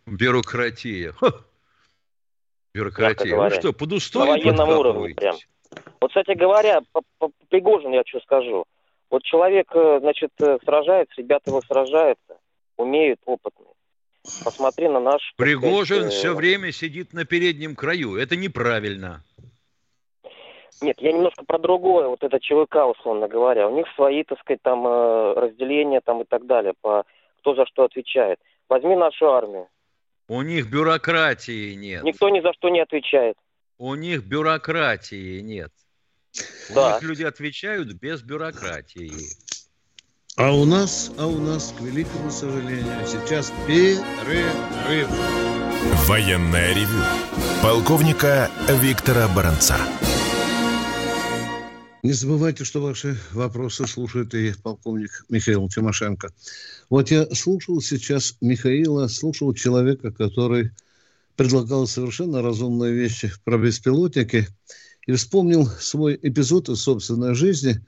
[0.08, 1.12] Бюрократия.
[1.12, 1.34] Ха.
[2.74, 3.36] Бюрократия.
[3.36, 5.36] Ну что, под устой На военном уровне прям.
[6.02, 8.65] Вот, кстати говоря, по, по Пригожин я что скажу.
[9.10, 12.38] Вот человек, э, значит, э, сражается, ребята его сражаются,
[12.76, 13.70] умеют, опытные.
[14.43, 15.34] Посмотри на наш...
[15.38, 18.17] Пригожин сказать, все время сидит на переднем краю.
[18.17, 19.24] Это неправильно.
[20.82, 23.67] Нет, я немножко про другое, вот это ЧВК, условно говоря.
[23.67, 27.06] У них свои, так сказать, там э, разделения там и так далее, по
[27.39, 28.39] кто за что отвечает.
[28.67, 29.67] Возьми нашу армию.
[30.28, 32.04] У них бюрократии нет.
[32.04, 33.38] Никто ни за что не отвечает.
[33.78, 35.72] У них бюрократии нет.
[36.73, 36.93] Да.
[36.93, 39.12] Них люди отвечают без бюрократии.
[40.36, 45.10] А у нас, а у нас, к великому сожалению, сейчас перерыв.
[46.08, 47.04] Военная ревю.
[47.63, 49.78] Полковника Виктора Баранца.
[52.04, 56.32] Не забывайте, что ваши вопросы слушает и полковник Михаил Тимошенко.
[56.89, 60.71] Вот я слушал сейчас Михаила, слушал человека, который
[61.36, 64.47] предлагал совершенно разумные вещи про беспилотники,
[65.08, 67.82] и вспомнил свой эпизод из собственной жизни.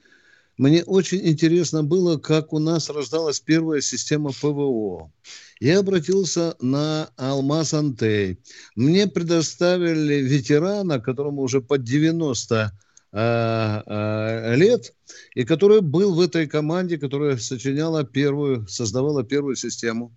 [0.57, 5.11] Мне очень интересно было, как у нас рождалась первая система ПВО.
[5.59, 8.39] Я обратился на Алмаз Антей.
[8.75, 12.73] Мне предоставили ветерана, которому уже под 90
[13.11, 14.93] Э, э, лет,
[15.33, 20.15] и который был в этой команде, которая сочиняла первую, создавала первую систему.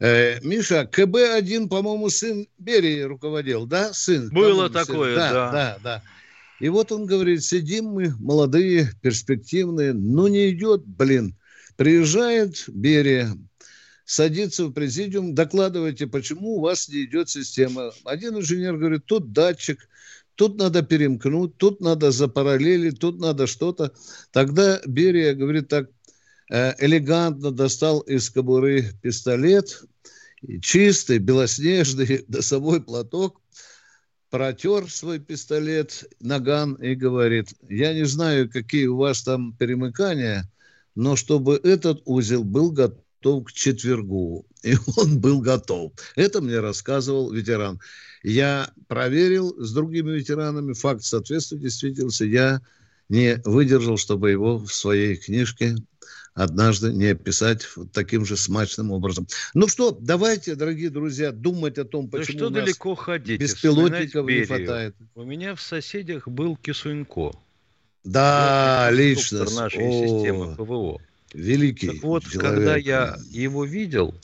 [0.00, 4.28] Э, Миша, КБ-1, по-моему, сын Берии руководил, да, сын?
[4.28, 5.50] Было такое, да, да.
[5.50, 6.02] Да, да.
[6.62, 11.34] И вот он говорит, сидим мы, молодые, перспективные, ну не идет, блин.
[11.74, 13.36] Приезжает Берия,
[14.04, 17.90] садится в президиум, докладывайте, почему у вас не идет система.
[18.04, 19.88] Один инженер говорит, тут датчик,
[20.36, 23.92] тут надо перемкнуть, тут надо запараллелить, тут надо что-то.
[24.30, 25.90] Тогда Берия говорит так,
[26.48, 29.82] э, элегантно достал из кобуры пистолет,
[30.60, 33.41] чистый, белоснежный, носовой платок,
[34.32, 40.50] протер свой пистолет, наган и говорит, я не знаю, какие у вас там перемыкания,
[40.94, 44.46] но чтобы этот узел был готов к четвергу.
[44.62, 45.92] И он был готов.
[46.16, 47.78] Это мне рассказывал ветеран.
[48.22, 52.24] Я проверил с другими ветеранами, факт соответствует действительности.
[52.24, 52.62] Я
[53.10, 55.76] не выдержал, чтобы его в своей книжке
[56.34, 59.26] однажды не описать таким же смачным образом.
[59.54, 64.26] Ну что, давайте, дорогие друзья, думать о том, почему да что у далеко ходить, беспилотников
[64.26, 64.96] не хватает.
[65.14, 67.32] У меня в соседях был Кисунько.
[68.04, 69.44] Да, лично.
[69.50, 71.00] нашей О, системы ПВО.
[71.34, 72.42] Великий так вот, человек.
[72.42, 74.14] когда я его видел,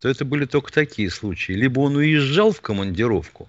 [0.00, 1.52] то это были только такие случаи.
[1.52, 3.48] Либо он уезжал в командировку,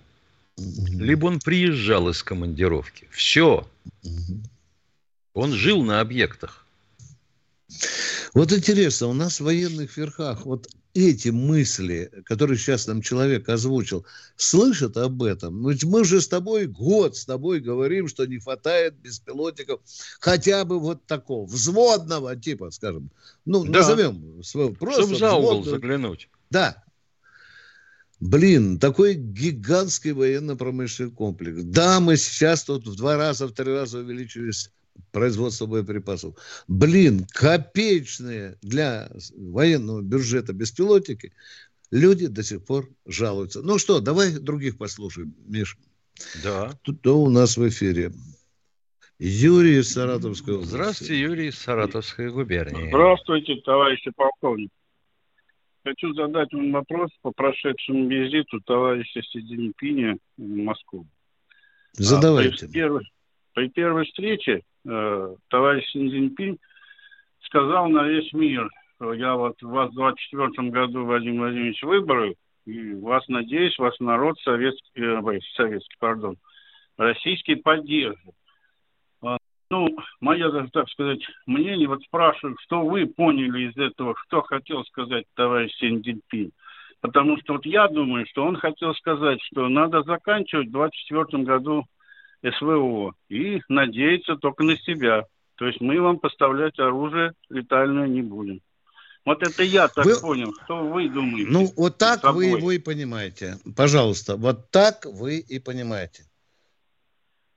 [0.58, 3.08] либо он приезжал из командировки.
[3.12, 3.68] Все.
[5.34, 6.64] Он жил на объектах.
[8.34, 14.06] Вот интересно, у нас в военных верхах вот эти мысли, которые сейчас нам человек озвучил,
[14.36, 15.67] слышат об этом?
[15.67, 19.82] Ведь мы же с тобой год с тобой говорим, что не хватает беспилотников
[20.19, 23.10] хотя бы вот такого, взводного типа, скажем.
[23.45, 23.80] Ну, да.
[23.80, 26.30] назовем своего просто Чтобы за угол заглянуть.
[26.49, 26.84] Да.
[28.21, 31.62] Блин, такой гигантский военно-промышленный комплекс.
[31.63, 34.71] Да, мы сейчас тут в два раза, в три раза увеличились
[35.12, 36.36] производства боеприпасов.
[36.67, 41.34] Блин, копеечные для военного бюджета беспилотники.
[41.91, 43.62] Люди до сих пор жалуются.
[43.62, 45.77] Ну что, давай других послушаем, Миш.
[46.43, 46.71] Да.
[46.81, 48.12] Тут то у нас в эфире.
[49.17, 50.71] Юрий из Саратовской области.
[50.71, 52.89] Здравствуйте, Юрий из Саратовской губернии.
[52.89, 54.69] Здравствуйте, товарищи полковник.
[55.86, 61.08] Хочу задать вам вопрос по прошедшему визиту товарища Си Цзиньпиня в Москву.
[61.93, 62.65] Задавайте.
[62.65, 63.12] А, при, первой,
[63.53, 66.60] при первой встрече э, товарищ Си
[67.41, 68.69] сказал на весь мир,
[69.00, 75.02] я вот вас в 24 году, Владимир Владимирович, выборы, и вас, надеюсь, вас народ советский,
[75.02, 76.38] э, советский, пардон,
[76.98, 78.36] российский поддержит.
[79.21, 79.38] А,
[79.69, 85.26] ну, мое, так сказать, мнение, вот спрашиваю, что вы поняли из этого, что хотел сказать
[85.36, 86.52] товарищ Си Цзиньпинь.
[87.02, 91.86] Потому что вот я думаю, что он хотел сказать, что надо заканчивать в 24 году
[92.58, 95.25] СВО и надеяться только на себя.
[95.55, 98.62] То есть мы вам поставлять оружие летальное не будем.
[99.25, 100.19] Вот это я так вы...
[100.19, 100.53] понял.
[100.65, 101.49] Что вы думаете?
[101.49, 103.58] Ну, вот так вы его и понимаете.
[103.75, 106.25] Пожалуйста, вот так вы и понимаете.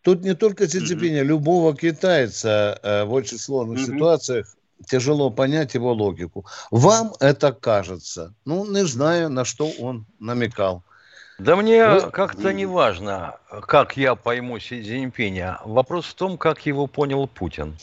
[0.03, 1.25] Тут не только Си mm-hmm.
[1.25, 3.95] любого китайца э, в очень сложных mm-hmm.
[3.95, 6.47] ситуациях тяжело понять его логику.
[6.71, 8.35] Вам это кажется.
[8.45, 10.85] Ну, не знаю, на что он намекал.
[11.39, 12.11] Да мне Вы...
[12.11, 15.61] как-то не важно, как я пойму Си Цзиньпиня.
[15.65, 17.77] Вопрос в том, как его понял Путин.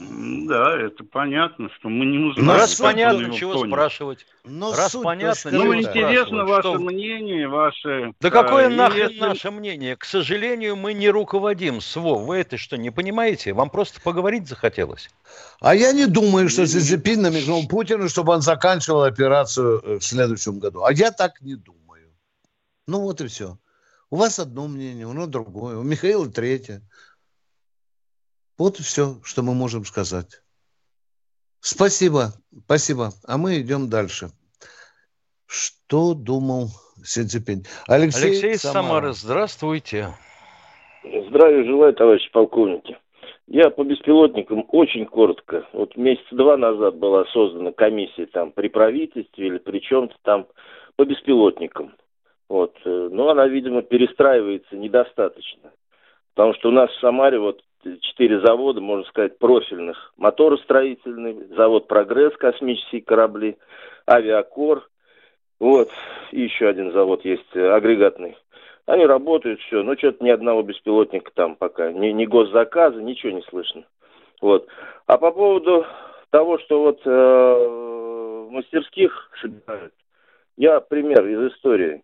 [0.00, 2.46] Да, это понятно, что мы не узнаем.
[2.46, 3.72] Ну, раз понятно, чего понял.
[3.74, 4.26] спрашивать.
[4.44, 6.78] Но раз понятно, ну, интересно ваше что...
[6.78, 8.14] мнение, ваше...
[8.20, 9.20] Да какое а, нахрен если...
[9.20, 9.96] наше мнение?
[9.96, 12.14] К сожалению, мы не руководим СВО.
[12.14, 13.52] Вы это что, не понимаете?
[13.52, 15.10] Вам просто поговорить захотелось.
[15.60, 20.04] А я не думаю, что Си Цзиньпин намекнул Путину, чтобы он заканчивал операцию э, в
[20.04, 20.84] следующем году.
[20.84, 22.08] А я так не думаю.
[22.86, 23.58] Ну вот и все.
[24.08, 26.82] У вас одно мнение, у нас другое, у Михаила третье.
[28.60, 30.42] Вот все, что мы можем сказать.
[31.60, 32.24] Спасибо,
[32.66, 33.08] спасибо.
[33.26, 34.26] А мы идем дальше.
[35.46, 36.66] Что думал
[37.02, 37.64] Си Цзиньпинь?
[37.88, 38.82] Алексей, Алексей Самара.
[38.82, 40.08] Самара, здравствуйте.
[41.02, 42.98] Здравия желаю, товарищи полковники.
[43.46, 45.66] Я по беспилотникам очень коротко.
[45.72, 50.46] Вот месяца два назад была создана комиссия там при правительстве или при чем-то там
[50.96, 51.94] по беспилотникам.
[52.50, 52.76] Вот.
[52.84, 55.72] Э, но она, видимо, перестраивается недостаточно.
[56.34, 60.12] Потому что у нас в Самаре вот четыре завода, можно сказать, профильных.
[60.16, 63.56] Моторостроительный, завод «Прогресс», космические корабли,
[64.08, 64.88] авиакор,
[65.58, 65.90] вот,
[66.32, 68.36] и еще один завод есть, э, агрегатный.
[68.86, 73.42] Они работают, все, но что-то ни одного беспилотника там пока, ни, ни госзаказа, ничего не
[73.42, 73.84] слышно.
[74.40, 74.66] Вот.
[75.06, 75.86] А по поводу
[76.30, 79.92] того, что вот э, мастерских собирают,
[80.56, 82.02] я пример из истории.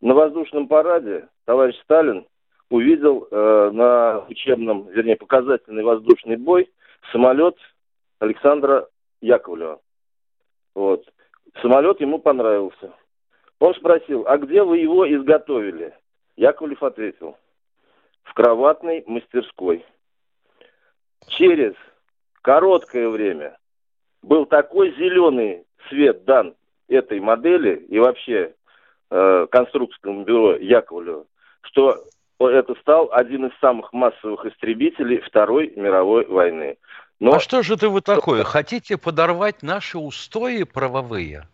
[0.00, 2.26] На воздушном параде товарищ Сталин
[2.70, 6.70] увидел э, на учебном, вернее, показательный воздушный бой
[7.12, 7.56] самолет
[8.18, 8.88] Александра
[9.20, 9.80] Яковлева.
[10.74, 11.04] Вот.
[11.62, 12.92] Самолет ему понравился.
[13.58, 15.94] Он спросил, а где вы его изготовили?
[16.36, 17.36] Яковлев ответил,
[18.22, 19.84] в кроватной мастерской.
[21.26, 21.74] Через
[22.42, 23.58] короткое время
[24.22, 26.54] был такой зеленый свет дан
[26.86, 28.54] этой модели и вообще
[29.10, 31.26] э, конструкторскому бюро Яковлева,
[31.62, 31.96] что
[32.46, 36.76] это стал один из самых массовых истребителей Второй мировой войны.
[37.18, 37.32] Но...
[37.32, 38.44] А что же это вы такое?
[38.44, 41.48] Хотите подорвать наши устои правовые?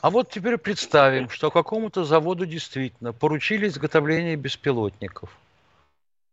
[0.00, 5.30] А вот теперь представим, что какому-то заводу действительно поручили изготовление беспилотников.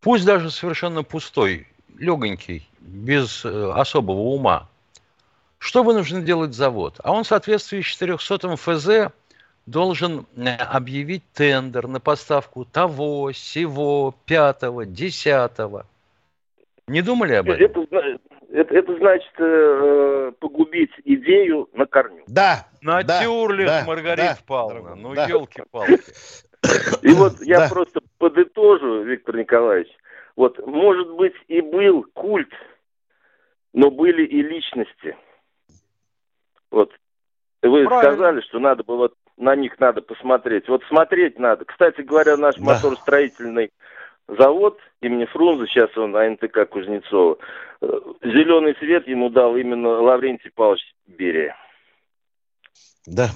[0.01, 4.67] Пусть даже совершенно пустой, легонький, без э, особого ума.
[5.59, 6.99] Что вынужден делать завод?
[7.03, 9.13] А он в соответствии с 400 ФЗ
[9.65, 15.85] должен э, объявить тендер на поставку того, сего, пятого, десятого.
[16.87, 17.65] Не думали об этом?
[17.65, 18.19] Это,
[18.51, 22.23] это, это значит э, погубить идею на корню.
[22.27, 22.67] Да.
[22.81, 24.95] Натюрлих, да, Маргарита да, Павловна.
[24.95, 25.27] Ну, да.
[25.27, 25.99] елки-палки.
[27.01, 27.69] И вот я да.
[27.69, 29.89] просто подытожу, Виктор Николаевич.
[30.35, 32.51] Вот, может быть, и был культ,
[33.73, 35.15] но были и личности.
[37.83, 38.13] Вы Правильно.
[38.13, 40.67] сказали, что надо было на них надо посмотреть.
[40.67, 41.65] Вот смотреть надо.
[41.65, 42.63] Кстати говоря, наш да.
[42.63, 43.71] моторостроительный
[44.27, 47.37] завод имени Фрунзе, сейчас он АНТК Кузнецова.
[47.81, 47.87] Э,
[48.23, 51.55] зеленый цвет ему дал именно Лаврентий Павлович Берия.
[53.05, 53.29] Да.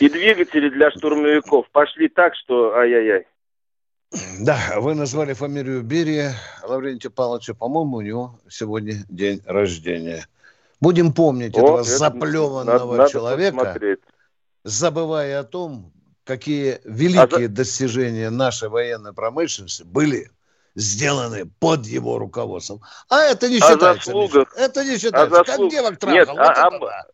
[0.00, 3.26] И двигатели для штурмовиков пошли так, что ай-яй-яй.
[4.40, 7.54] Да, вы назвали фамилию Берия Лаврентия Павловича.
[7.54, 10.26] По-моему, у него сегодня день рождения.
[10.82, 14.00] Будем помнить О, этого это заплеванного надо, человека, посмотреть.
[14.64, 15.92] забывая о том,
[16.24, 20.28] какие великие а достижения нашей военной промышленности были
[20.74, 22.80] сделаны под его руководством.
[23.08, 24.06] А это не считается.
[24.06, 24.52] Заслугах...
[24.56, 25.40] Это не считается.
[25.40, 25.70] А заслуг...
[25.70, 26.18] Как девок трахал.
[26.18, 27.06] Нет, вот а, а, да.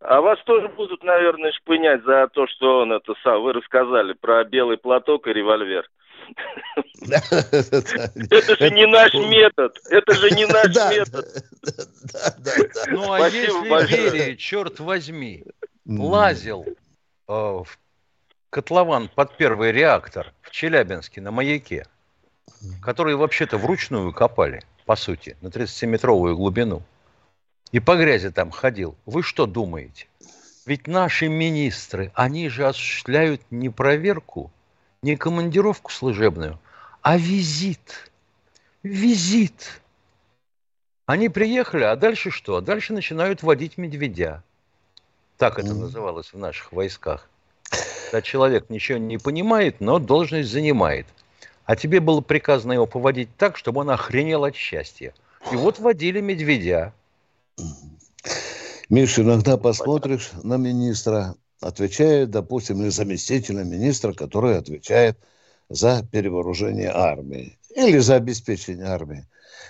[0.00, 3.42] а вас тоже будут, наверное, шпынять за то, что он это сам.
[3.42, 5.88] Вы рассказали про белый платок и револьвер.
[7.02, 9.78] Это же не наш метод.
[9.90, 11.44] Это же не наш метод.
[12.88, 15.44] Ну а если Берия, черт возьми,
[15.86, 16.72] лазил э,
[17.28, 17.66] в
[18.50, 21.86] котлован под первый реактор в Челябинске на маяке,
[22.82, 26.82] который вообще-то вручную копали, по сути, на 30-метровую глубину,
[27.72, 30.06] и по грязи там ходил, вы что думаете?
[30.66, 34.52] Ведь наши министры, они же осуществляют не проверку,
[35.02, 36.58] не командировку служебную,
[37.02, 38.10] а визит.
[38.82, 39.80] Визит.
[41.06, 42.56] Они приехали, а дальше что?
[42.56, 44.42] А дальше начинают водить медведя.
[45.38, 47.30] Так это называлось в наших войсках
[48.10, 51.06] когда человек ничего не понимает, но должность занимает.
[51.64, 55.14] А тебе было приказано его поводить так, чтобы он охренел от счастья.
[55.52, 56.92] И вот водили медведя.
[58.88, 65.18] Миша, иногда посмотришь на министра, отвечает, допустим, или заместителя министра, который отвечает
[65.68, 69.26] за перевооружение армии или за обеспечение армии.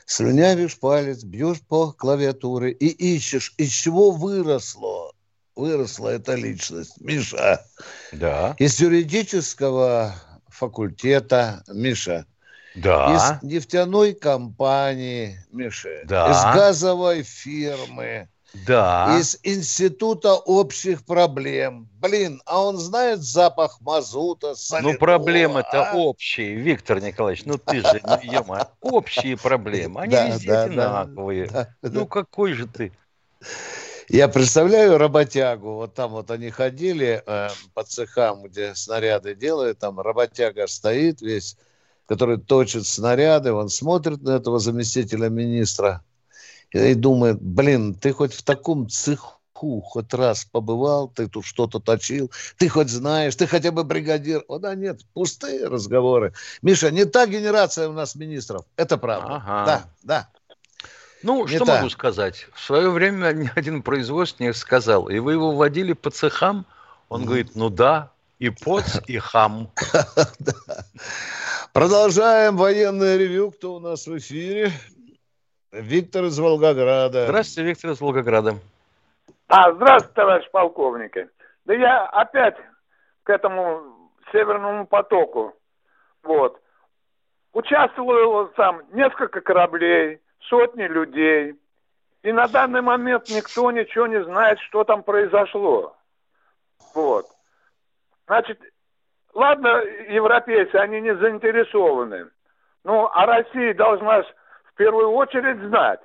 [0.06, 5.12] Слюнявишь палец, бьешь по клавиатуре и ищешь, из чего выросло
[5.60, 7.00] выросла эта личность.
[7.00, 7.64] Миша.
[8.12, 8.56] Да.
[8.58, 10.14] Из юридического
[10.48, 12.26] факультета, Миша.
[12.74, 13.38] Да.
[13.42, 16.00] Из нефтяной компании, Миша.
[16.04, 16.30] Да.
[16.30, 18.28] Из газовой фирмы.
[18.52, 19.16] Да.
[19.18, 21.88] Из института общих проблем.
[22.00, 25.94] Блин, а он знает запах мазута, солидного, Ну, проблемы-то а?
[25.94, 27.44] общие, Виктор Николаевич.
[27.44, 28.68] Ну, ты же, не ема.
[28.80, 30.00] Общие проблемы.
[30.00, 31.46] Они да, везде да, одинаковые.
[31.46, 32.92] Да, ну, какой же ты?
[34.08, 40.00] Я представляю работягу, вот там вот они ходили э, по цехам, где снаряды делают, там
[40.00, 41.56] работяга стоит весь,
[42.06, 46.02] который точит снаряды, он смотрит на этого заместителя министра
[46.72, 49.40] и думает, блин, ты хоть в таком цеху
[49.84, 54.42] хоть раз побывал, ты тут что-то точил, ты хоть знаешь, ты хотя бы бригадир.
[54.48, 56.32] О, да нет, пустые разговоры.
[56.62, 59.36] Миша, не та генерация у нас министров, это правда.
[59.36, 59.64] Ага.
[59.66, 60.28] Да, да.
[61.22, 61.76] Ну, не что та.
[61.76, 62.46] могу сказать?
[62.54, 66.64] В свое время один производственник сказал, и вы его водили по цехам?
[67.10, 67.24] Он mm.
[67.26, 69.70] говорит, ну да, и поц, и хам.
[71.74, 73.50] Продолжаем военное ревю.
[73.50, 74.72] Кто у нас в эфире?
[75.72, 77.26] Виктор из Волгограда.
[77.26, 78.54] Здравствуйте, Виктор из Волгограда.
[79.48, 81.16] А, здравствуйте, товарищ полковник.
[81.64, 82.56] Да я опять
[83.22, 85.54] к этому Северному потоку.
[86.22, 86.60] Вот.
[87.52, 91.54] Участвовал сам несколько кораблей, сотни людей.
[92.22, 95.96] И на данный момент никто ничего не знает, что там произошло.
[96.94, 97.26] Вот.
[98.26, 98.60] Значит,
[99.34, 102.26] ладно, европейцы, они не заинтересованы.
[102.84, 104.24] Ну, а Россия должна
[104.80, 106.00] первую очередь знать.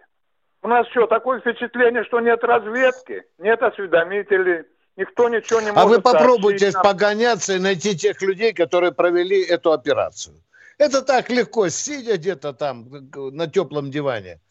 [0.61, 4.65] У нас что, такое впечатление, что нет разведки, нет осведомителей,
[4.97, 6.83] никто ничего не может А вы попробуйте нам.
[6.83, 10.35] погоняться и найти тех людей, которые провели эту операцию.
[10.77, 14.41] Это так легко, сидя где-то там на теплом диване.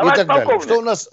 [0.00, 0.60] Товарищ и так далее.
[0.60, 1.08] Что у нас?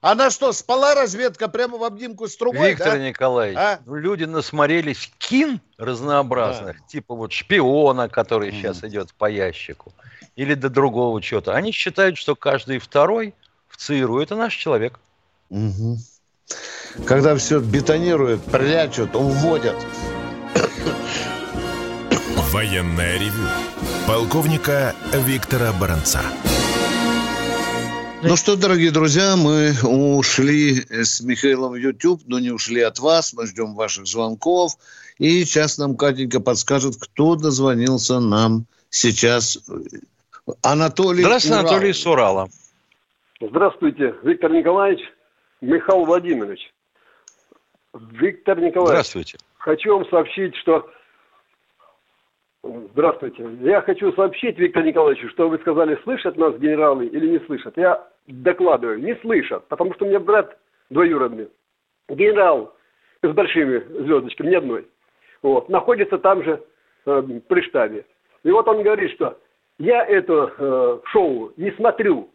[0.00, 2.70] Она что, спала разведка прямо в обнимку с трубой?
[2.70, 2.98] Виктор да?
[2.98, 3.80] Николаевич, а?
[3.86, 6.86] люди насмотрелись кин разнообразных, да.
[6.88, 8.52] типа вот шпиона, который mm.
[8.52, 9.92] сейчас идет по ящику,
[10.36, 11.54] или до другого чего-то.
[11.54, 13.34] Они считают, что каждый второй
[13.68, 14.98] в ЦРУ это наш человек.
[15.50, 15.98] Угу.
[17.06, 19.76] Когда все бетонируют, прячут, уводят.
[22.52, 23.46] Военная ревю.
[24.06, 26.20] Полковника Виктора Баранца.
[28.22, 33.32] Ну что, дорогие друзья, мы ушли с Михаилом в YouTube, но не ушли от вас.
[33.32, 34.72] Мы ждем ваших звонков.
[35.18, 39.58] И сейчас нам Катенька подскажет, кто дозвонился нам сейчас.
[40.62, 41.70] Анатолий Здравствуйте, Урал.
[41.70, 42.48] Анатолий с Урала.
[43.40, 45.00] Здравствуйте, Виктор Николаевич,
[45.62, 46.60] Михаил Владимирович.
[47.94, 48.90] Виктор Николаевич.
[48.90, 49.38] Здравствуйте.
[49.56, 50.90] Хочу вам сообщить, что
[52.62, 53.48] Здравствуйте.
[53.62, 57.76] Я хочу сообщить, Виктор Николаевич, что вы сказали, слышат нас генералы или не слышат.
[57.78, 60.58] Я докладываю, не слышат, потому что у меня брат
[60.90, 61.48] двоюродный,
[62.08, 62.74] генерал
[63.22, 64.86] с большими звездочками, ни одной,
[65.42, 66.62] вот, находится там же
[67.06, 68.04] э, при штабе.
[68.42, 69.38] И вот он говорит, что
[69.78, 72.30] я это э, шоу не смотрю.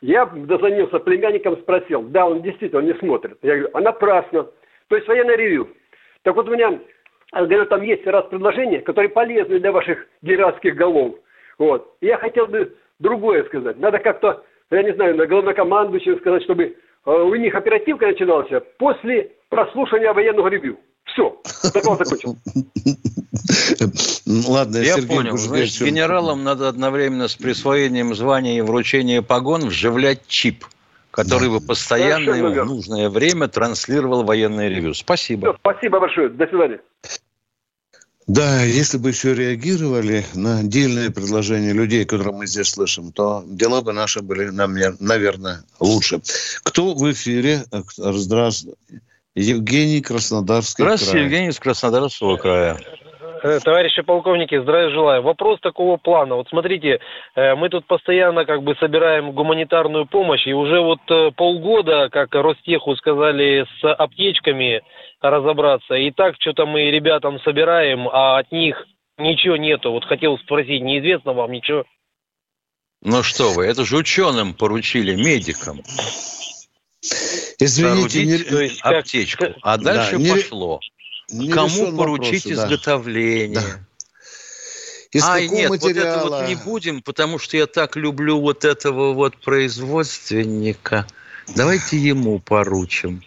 [0.00, 2.02] Я дозвонился племянникам, спросил.
[2.02, 3.38] Да, он действительно не смотрит.
[3.42, 4.48] Я говорю, а напрасно.
[4.88, 5.68] То есть военное ревю.
[6.22, 6.78] Так вот у меня,
[7.32, 11.16] говорю, там есть раз предложения, которые полезны для ваших генеральских голов.
[11.58, 11.96] Вот.
[12.00, 13.78] И я хотел бы другое сказать.
[13.78, 14.44] Надо как-то,
[14.76, 20.48] я не знаю, на главнокомандующего сказать, чтобы э, у них оперативка начиналась после прослушивания военного
[20.48, 20.78] ревю.
[21.04, 21.40] Все.
[21.72, 22.36] Доклад закончил.
[24.48, 25.36] Ладно, я Сергей понял.
[25.36, 30.64] Значит, генералам надо одновременно с присвоением звания и вручением погон вживлять чип,
[31.10, 34.94] который бы постоянно и в нужное время транслировал военное ревю.
[34.94, 35.52] Спасибо.
[35.52, 36.30] Все, спасибо большое.
[36.30, 36.80] До свидания.
[38.26, 43.82] Да, если бы еще реагировали на отдельные предложения людей, которые мы здесь слышим, то дела
[43.82, 46.22] бы наши были, наверное, лучше.
[46.62, 47.64] Кто в эфире?
[47.96, 48.78] Здравствуйте.
[49.34, 51.24] Евгений Краснодарский Здравствуйте, край.
[51.24, 52.80] Евгений из Краснодарского края.
[53.44, 55.22] Э, товарищи полковники, здравия желаю.
[55.22, 56.36] Вопрос такого плана.
[56.36, 57.00] Вот смотрите,
[57.34, 62.34] э, мы тут постоянно как бы собираем гуманитарную помощь, и уже вот э, полгода, как
[62.34, 64.80] Ростеху сказали, с аптечками
[65.20, 65.94] разобраться.
[65.94, 68.82] И так что-то мы ребятам собираем, а от них
[69.18, 69.90] ничего нету.
[69.90, 71.84] Вот хотел спросить, неизвестно вам ничего?
[73.02, 75.82] Ну что вы, это же ученым поручили, медикам.
[77.58, 78.80] Извините, не...
[78.80, 79.44] аптечку.
[79.60, 80.30] А дальше да, не...
[80.30, 80.80] пошло.
[81.30, 83.60] Не Кому поручить вопросы, изготовление?
[83.60, 83.80] Да.
[85.12, 86.16] Из а, нет, материала?
[86.16, 91.06] вот это вот не будем, потому что я так люблю вот этого вот производственника.
[91.54, 93.22] Давайте ему поручим.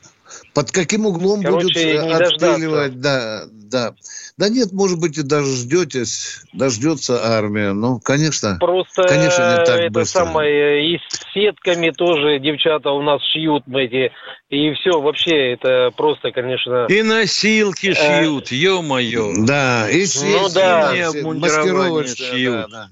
[0.53, 2.99] Под каким углом Короче, будет отстреливать?
[2.99, 3.93] Да, да.
[4.37, 7.73] Да нет, может быть, и дождетесь, дождется армия.
[7.73, 10.25] Ну, конечно, Просто конечно, не так это быстро.
[10.25, 14.11] самое, и с сетками тоже девчата у нас шьют эти,
[14.49, 16.85] и все, вообще, это просто, конечно...
[16.87, 19.33] И носилки э, шьют, ё-моё.
[19.45, 20.93] Да, и сетки, ну, да.
[21.23, 22.53] маскировочные шьют.
[22.53, 22.89] Да, да.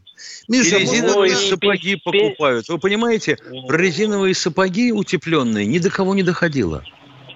[0.47, 1.95] Миша, и резиновые ну, сапоги и...
[1.95, 2.69] покупают.
[2.69, 3.37] Вы понимаете,
[3.69, 6.83] резиновые сапоги утепленные ни до кого не доходило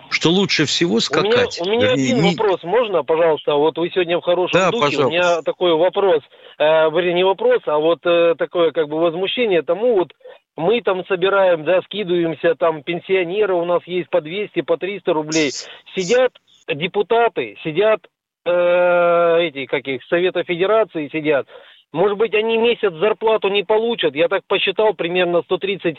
[0.10, 1.60] что лучше всего скакать.
[1.62, 2.32] У меня, у меня один не...
[2.32, 3.55] вопрос, можно, пожалуйста?
[3.55, 4.86] Вот вы сегодня в хорошем да, духе.
[4.86, 5.07] Пожалуйста.
[5.07, 6.24] У меня такой вопрос,
[6.57, 10.14] э, не вопрос, а вот э, такое как бы возмущение тому, вот
[10.55, 15.51] мы там собираем, да, скидываемся, там пенсионеры у нас есть по 200, по 300 рублей.
[15.95, 16.34] Сидят
[16.68, 18.01] депутаты, сидят
[18.45, 21.47] э, эти, как их, Совета Федерации сидят.
[21.91, 24.16] Может быть, они месяц зарплату не получат.
[24.16, 25.97] Я так посчитал, примерно 130-140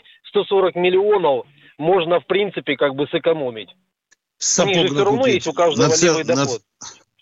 [0.75, 1.45] миллионов
[1.77, 3.69] можно, в принципе, как бы сэкономить.
[4.41, 6.61] Сапог Они же все равно есть у каждого на левый доход.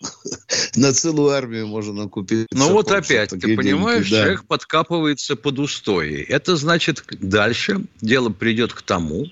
[0.74, 2.46] На, на целую армию можно купить.
[2.50, 4.22] Ну вот опять, ты понимаешь, деньги, да.
[4.22, 6.22] человек подкапывается под устои.
[6.22, 9.26] Это значит, дальше дело придет к тому,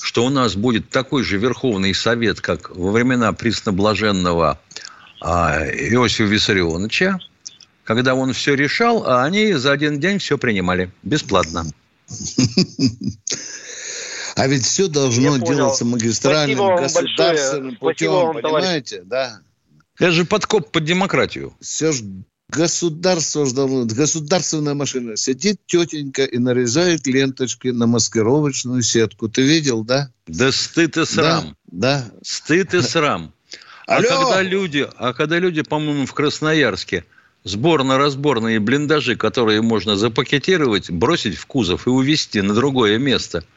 [0.00, 4.58] что у нас будет такой же Верховный Совет, как во времена пресноблаженного
[5.20, 7.18] а, Иосифа Виссарионовича,
[7.84, 11.66] когда он все решал, а они за один день все принимали бесплатно.
[14.38, 15.96] А ведь все должно Я делаться понял.
[15.96, 19.02] магистральным, государственным путем, вам, понимаете?
[19.04, 19.40] Да.
[19.98, 21.56] Это же подкоп под демократию.
[21.60, 22.04] Все же
[22.48, 25.16] государство должно, государственная машина.
[25.16, 29.28] Сидит тетенька и нарезает ленточки на маскировочную сетку.
[29.28, 30.12] Ты видел, да?
[30.28, 31.56] Да стыд и срам.
[31.66, 32.04] Да.
[32.06, 32.10] да.
[32.22, 33.32] Стыд и срам.
[33.88, 34.08] А Алло!
[34.08, 37.04] когда люди, а когда люди, по-моему, в Красноярске
[37.42, 43.42] сборно-разборные блиндажи, которые можно запакетировать, бросить в кузов и увезти на другое место–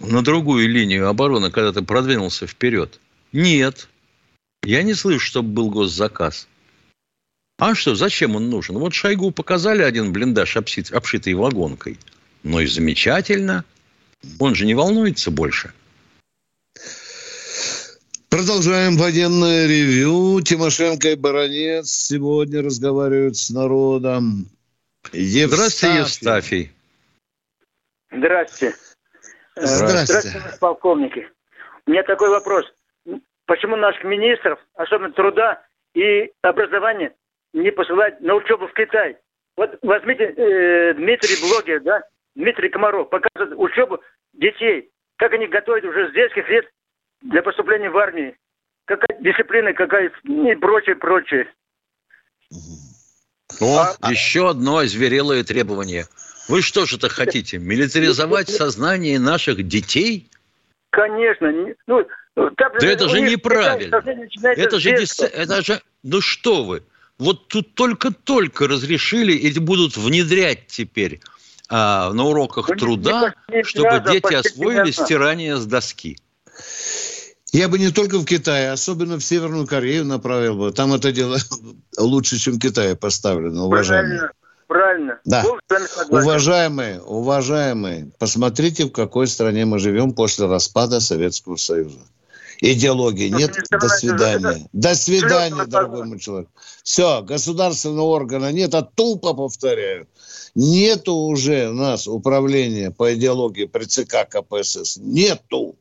[0.00, 3.00] на другую линию обороны, когда ты продвинулся вперед?
[3.32, 3.88] Нет.
[4.62, 6.48] Я не слышу, чтобы был госзаказ.
[7.58, 8.78] А что, зачем он нужен?
[8.78, 11.98] Вот Шойгу показали один блиндаж, обшит, обшитый вагонкой.
[12.42, 13.64] Ну и замечательно.
[14.38, 15.72] Он же не волнуется больше.
[18.28, 20.40] Продолжаем военное ревю.
[20.42, 24.48] Тимошенко и Баранец сегодня разговаривают с народом.
[25.12, 25.46] Евстафий.
[25.46, 26.72] Здравствуйте, Евстафий.
[28.12, 28.76] Здравствуйте.
[29.56, 30.04] Здравствуйте.
[30.04, 31.30] Здравствуйте, полковники.
[31.86, 32.66] У меня такой вопрос.
[33.46, 35.62] Почему наших министров, особенно труда
[35.94, 37.14] и образования,
[37.54, 39.16] не посылать на учебу в Китай?
[39.56, 42.02] Вот возьмите э, Дмитрий блогер, да,
[42.34, 44.00] Дмитрий Комаров, показывает учебу
[44.34, 46.66] детей, как они готовят уже с детских лет
[47.22, 48.34] для поступления в армию,
[48.84, 51.48] какая дисциплина, какая и прочее, прочее.
[53.60, 56.06] Ну, а, еще одно озверелое требование–
[56.48, 57.58] вы что же это хотите?
[57.58, 60.28] Милитаризовать сознание наших детей?
[60.90, 61.52] Конечно.
[61.86, 64.02] Ну, да это же неправильно.
[64.42, 66.82] Это же, это же, ну что вы,
[67.18, 71.20] вот тут только-только разрешили и будут внедрять теперь
[71.68, 73.34] а, на уроках ну, труда,
[73.64, 76.18] чтобы дети освоили стирание с доски.
[77.52, 80.72] Я бы не только в Китае, особенно в Северную Корею направил бы.
[80.72, 81.38] Там это дело
[81.98, 84.30] лучше, чем в Китае поставлено, уважаемые.
[84.66, 85.20] Правильно.
[85.24, 85.44] Да.
[86.08, 92.00] Уважаемые, уважаемые, посмотрите, в какой стране мы живем после распада Советского Союза.
[92.60, 93.56] Идеологии нет.
[93.70, 94.68] До свидания.
[94.72, 96.48] До свидания, дорогой мой человек.
[96.82, 100.08] Все, государственного органа нет, а тупо повторяю.
[100.54, 104.96] Нету уже у нас управления по идеологии при ЦК КПСС.
[104.96, 105.76] Нету.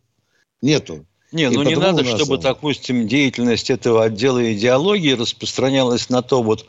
[0.62, 1.06] Нету.
[1.32, 6.66] Не, ну не надо, чтобы, допустим, деятельность этого отдела идеологии распространялась на то, вот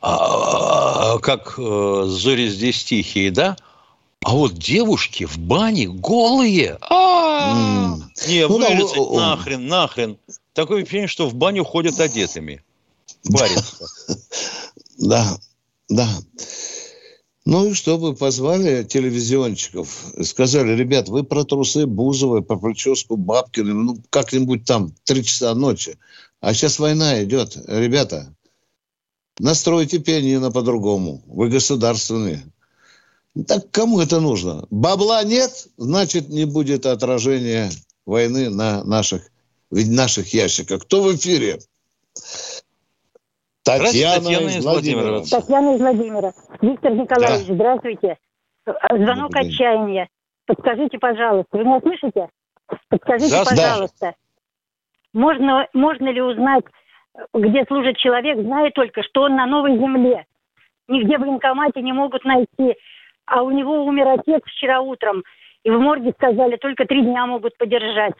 [0.00, 3.56] а, а как э, «Зори здесь тихие», да?
[4.24, 6.78] А вот девушки в бане голые.
[6.80, 7.96] А,
[8.26, 10.18] Не, ну вырезать нахрен, нахрен.
[10.52, 12.62] Такое впечатление, что в баню ходят одетыми.
[13.24, 13.86] Бариться.
[14.98, 15.36] Да,
[15.90, 16.08] да.
[17.46, 24.02] Ну и чтобы позвали телевизионщиков, сказали, ребят, вы про трусы Бузовой, про прическу Бабкина, ну
[24.10, 25.96] как-нибудь там, три часа ночи.
[26.40, 27.56] А сейчас война идет.
[27.68, 28.34] Ребята,
[29.38, 31.22] настройте пианино по-другому.
[31.26, 32.42] Вы государственные.
[33.46, 34.66] Так кому это нужно?
[34.70, 37.70] Бабла нет, значит, не будет отражения
[38.06, 39.22] войны на наших,
[39.70, 40.82] в наших ящиках.
[40.82, 41.60] Кто в эфире?
[43.66, 45.20] Татьяна, Татьяна из Владимира.
[45.22, 46.32] Татьяна из Владимира.
[46.62, 47.54] Виктор Николаевич, да.
[47.54, 48.16] здравствуйте.
[48.64, 50.08] Звонок Добрый отчаяния.
[50.46, 52.28] Подскажите, пожалуйста, вы меня слышите?
[52.88, 54.14] Подскажите, пожалуйста,
[55.12, 56.64] можно, можно ли узнать,
[57.34, 60.26] где служит человек, зная только, что он на новой земле.
[60.86, 62.76] Нигде в военкомате не могут найти.
[63.26, 65.24] А у него умер отец вчера утром.
[65.64, 68.14] И в морге сказали, только три дня могут подержать.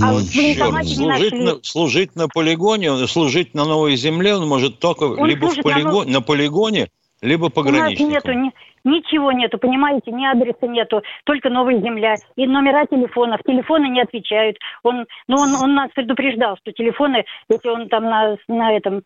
[0.00, 5.46] А служить, на, служить на полигоне, служить на новой земле он может только он либо
[5.48, 6.14] в полигон, на...
[6.14, 6.88] на полигоне,
[7.20, 8.06] либо пограничником.
[8.06, 8.52] У нас нету ни,
[8.84, 13.40] ничего нету, понимаете, ни адреса нету, только новая земля и номера телефонов.
[13.44, 14.56] Телефоны не отвечают.
[14.84, 19.02] Он, ну он, он нас предупреждал, что телефоны, если он там на, на этом,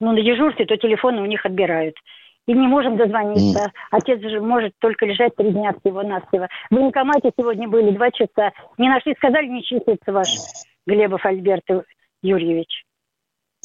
[0.00, 1.96] ну на дежурстве, то телефоны у них отбирают
[2.46, 3.58] и не можем дозвониться.
[3.58, 3.70] Mm.
[3.90, 6.46] Отец же может только лежать три дня всего-навсего.
[6.70, 8.52] В военкомате сегодня были два часа.
[8.78, 10.28] Не нашли, сказали, не числится ваш
[10.86, 11.64] Глебов Альберт
[12.22, 12.84] Юрьевич.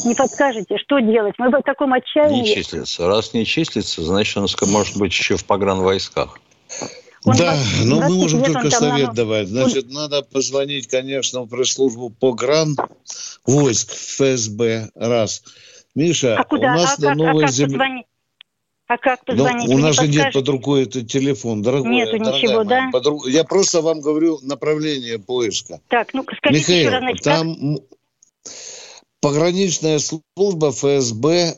[0.03, 1.35] Не подскажете, что делать?
[1.37, 2.41] Мы в таком отчаянии.
[2.41, 3.05] Не числится.
[3.07, 6.39] Раз не числится, значит, он может быть еще в погранвойсках.
[7.23, 7.55] Он да,
[7.85, 9.15] но мы можем только совет нам...
[9.15, 9.47] давать.
[9.47, 9.93] Значит, он...
[9.93, 12.75] надо позвонить, конечно, в пресс-службу погран
[13.45, 15.43] войск ФСБ, раз.
[15.93, 16.73] Миша, а куда?
[16.73, 17.77] у нас а на как, новой а земле...
[17.77, 18.05] Позвонить?
[18.91, 19.69] А как позвонить?
[19.69, 21.91] Но у нас же нет под рукой этот телефон, дорогой.
[21.91, 22.89] Нету ничего, да?
[22.91, 23.25] Под...
[23.25, 25.79] Я просто вам говорю направление поиска.
[25.87, 28.53] Так, ну скажите Михаил, еще раз, значит, там как?
[29.21, 31.55] пограничная служба ФСБ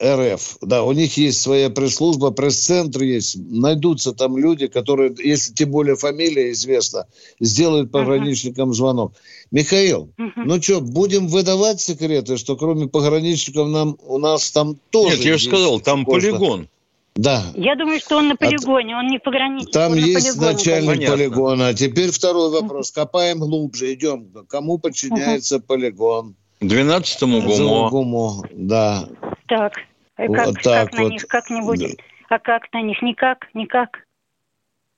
[0.00, 0.58] РФ.
[0.60, 3.36] Да, у них есть своя пресс-служба, пресс-центр есть.
[3.36, 7.06] Найдутся там люди, которые, если тем более фамилия известна,
[7.40, 8.74] сделают пограничникам uh-huh.
[8.74, 9.14] звонок.
[9.50, 10.30] Михаил, uh-huh.
[10.36, 15.16] ну что, будем выдавать секреты, что кроме пограничников нам, у нас там тоже...
[15.16, 16.30] Нет, я же сказал, там можно...
[16.30, 16.68] полигон.
[17.16, 17.42] Да.
[17.54, 19.72] Я думаю, что он на полигоне, он не пограничник.
[19.72, 21.16] Там есть полигоне, начальник Понятно.
[21.16, 21.68] полигона.
[21.68, 22.92] А теперь второй вопрос.
[22.92, 24.30] Копаем глубже, идем.
[24.48, 25.66] Кому подчиняется uh-huh.
[25.66, 26.36] полигон?
[26.60, 27.90] 12-му ГУМО.
[27.90, 29.08] ГУМО, да.
[29.46, 29.72] Так,
[30.16, 31.08] а как, вот так как вот.
[31.08, 31.80] на них как-нибудь?
[31.80, 32.04] Да.
[32.28, 33.00] А как на них?
[33.02, 33.98] Никак, никак.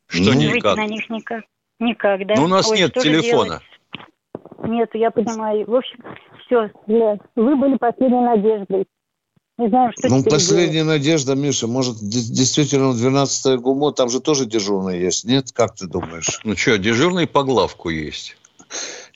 [0.09, 0.77] Что ну, никак?
[0.77, 1.45] на них никак.
[1.79, 2.35] Никак, да.
[2.35, 3.61] Но ну, у нас Ой, нет телефона.
[4.65, 5.65] Нет, я понимаю.
[5.67, 5.99] В общем,
[6.47, 6.71] все,
[7.37, 8.87] вы были последней надеждой.
[9.59, 11.01] Не знаю, что Ну, последняя делать.
[11.01, 15.51] надежда, Миша, может, действительно 12-е ГУМО, там же тоже дежурный есть, нет?
[15.53, 16.41] Как ты думаешь?
[16.45, 18.37] Ну что, дежурный по главку есть.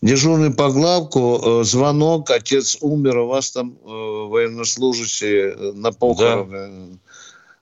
[0.03, 6.51] Дежурный по главку, э, звонок, отец умер, у вас там э, военнослужащие э, на похороны.
[6.51, 6.99] Да.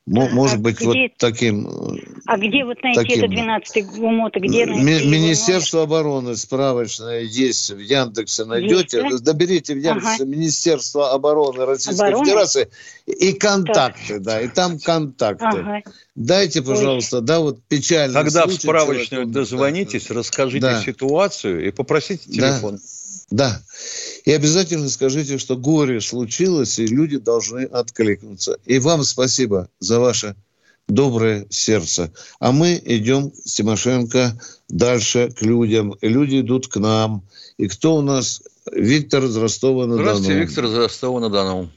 [0.07, 1.69] Может а быть, где, вот таким...
[2.27, 4.31] А где вот найти таким, это 12-й ГУМО?
[4.35, 5.85] Где найти Министерство его?
[5.85, 8.45] обороны справочное есть в Яндексе.
[8.45, 9.33] Найдете, есть, да?
[9.33, 10.25] доберите в Яндексе ага.
[10.25, 12.25] Министерство обороны Российской обороны?
[12.25, 12.71] Федерации
[13.07, 14.23] и контакты, так.
[14.23, 15.45] да, и там контакты.
[15.45, 15.83] Ага.
[16.15, 17.25] Дайте, пожалуйста, Ой.
[17.25, 18.15] да, вот печально.
[18.15, 20.83] Когда в справочную дозвонитесь, расскажите да.
[20.83, 22.81] ситуацию и попросите телефон.
[23.31, 23.51] Да.
[23.51, 23.63] да.
[24.25, 28.59] И обязательно скажите, что горе случилось, и люди должны откликнуться.
[28.65, 30.35] И вам спасибо за ваше
[30.89, 32.13] доброе сердце.
[32.41, 34.33] А мы идем с Тимошенко
[34.69, 35.95] дальше к людям.
[36.01, 37.23] И люди идут к нам.
[37.57, 38.43] И кто у нас?
[38.73, 40.03] Виктор из Ростова-на-Дону.
[40.03, 41.69] Здравствуйте, Виктор из Ростова-на-Дону.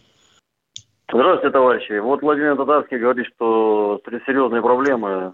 [1.12, 2.00] Здравствуйте, товарищи.
[2.00, 5.34] Вот Владимир Татарский говорит, что серьезные проблемы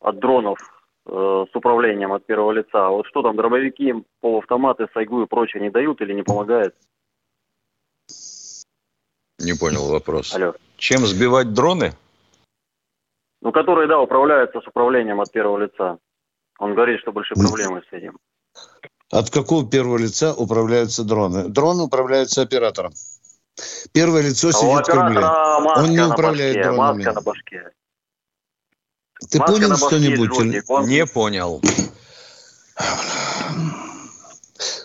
[0.00, 0.58] от дронов
[1.06, 2.86] с управлением от первого лица.
[2.86, 6.74] А вот что там, дробовики, полуавтоматы, сайгу и прочее не дают или не помогают?
[9.38, 10.34] Не понял вопрос.
[10.34, 10.54] Алло.
[10.76, 11.92] Чем сбивать дроны?
[13.42, 15.98] Ну, которые, да, управляются с управлением от первого лица.
[16.58, 18.18] Он говорит, что большие проблемы с этим.
[19.12, 21.48] От какого первого лица управляются дроны?
[21.48, 22.92] Дроны управляются оператором.
[23.92, 25.24] Первое лицо а сидит в Кремле.
[25.24, 27.04] Он не управляет башке, дронами.
[27.04, 27.70] Маска на башке.
[29.30, 30.64] Ты маска понял что-нибудь?
[30.68, 30.86] Он...
[30.86, 31.62] Не понял.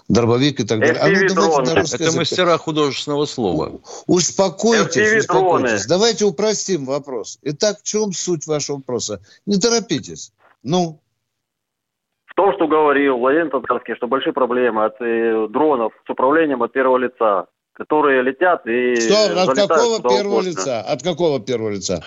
[0.08, 1.00] Дробовик и так далее.
[1.00, 3.80] А ну, давайте Это мастера художественного слова.
[4.08, 5.86] Успокойтесь, успокойтесь.
[5.86, 7.40] Давайте упростим вопрос.
[7.44, 9.22] Итак, в чем суть вашего вопроса?
[9.46, 10.34] Не торопитесь.
[10.64, 11.00] Ну,
[12.26, 16.72] в том, что говорил Владимир Татарский, что большие проблемы от э, дронов с управлением от
[16.72, 20.50] первого лица, которые летят и Что, от какого первого угодно.
[20.50, 20.82] лица?
[20.82, 22.02] От какого первого лица?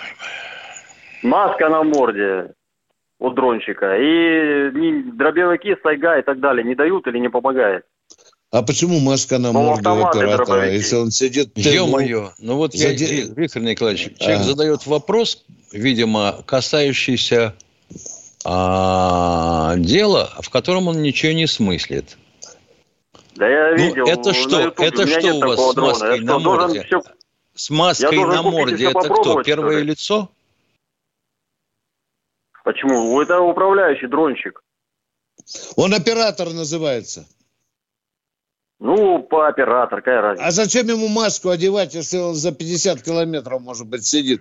[1.24, 2.52] Маска на морде
[3.18, 3.96] у дронщика.
[3.96, 4.70] И
[5.12, 7.84] дробовики, сайга и так далее не дают или не помогает.
[8.50, 10.74] А почему маска на ну, морде у оператора, дробовики.
[10.76, 11.50] если он сидит...
[11.56, 14.44] Ё-моё, ну вот я, Виктор Николаевич, человек а.
[14.44, 17.54] задает вопрос, видимо, касающийся
[18.44, 22.18] а, дело, в котором он ничего не смыслит.
[23.34, 24.06] Да я ну, видел.
[24.06, 24.72] Это что?
[24.76, 26.84] Это что у вас с маской на морде?
[26.84, 27.02] Все...
[27.54, 29.42] С маской на морде это кто?
[29.42, 30.30] Первое что лицо?
[32.64, 33.20] Почему?
[33.20, 34.62] Это управляющий дрончик.
[35.76, 37.26] Он оператор называется.
[38.80, 40.46] Ну, по оператор, какая разница.
[40.46, 44.40] А зачем ему маску одевать, если он за 50 километров, может быть, сидит?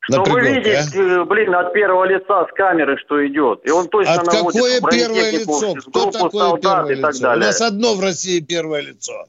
[0.00, 1.24] Что вы видите, а?
[1.24, 3.66] блин, от первого лица с камеры, что идет.
[3.66, 5.74] И он точно от наводит какое первое лицо?
[5.74, 7.32] Кто такое первое лицо?
[7.32, 9.26] У нас одно в России первое лицо.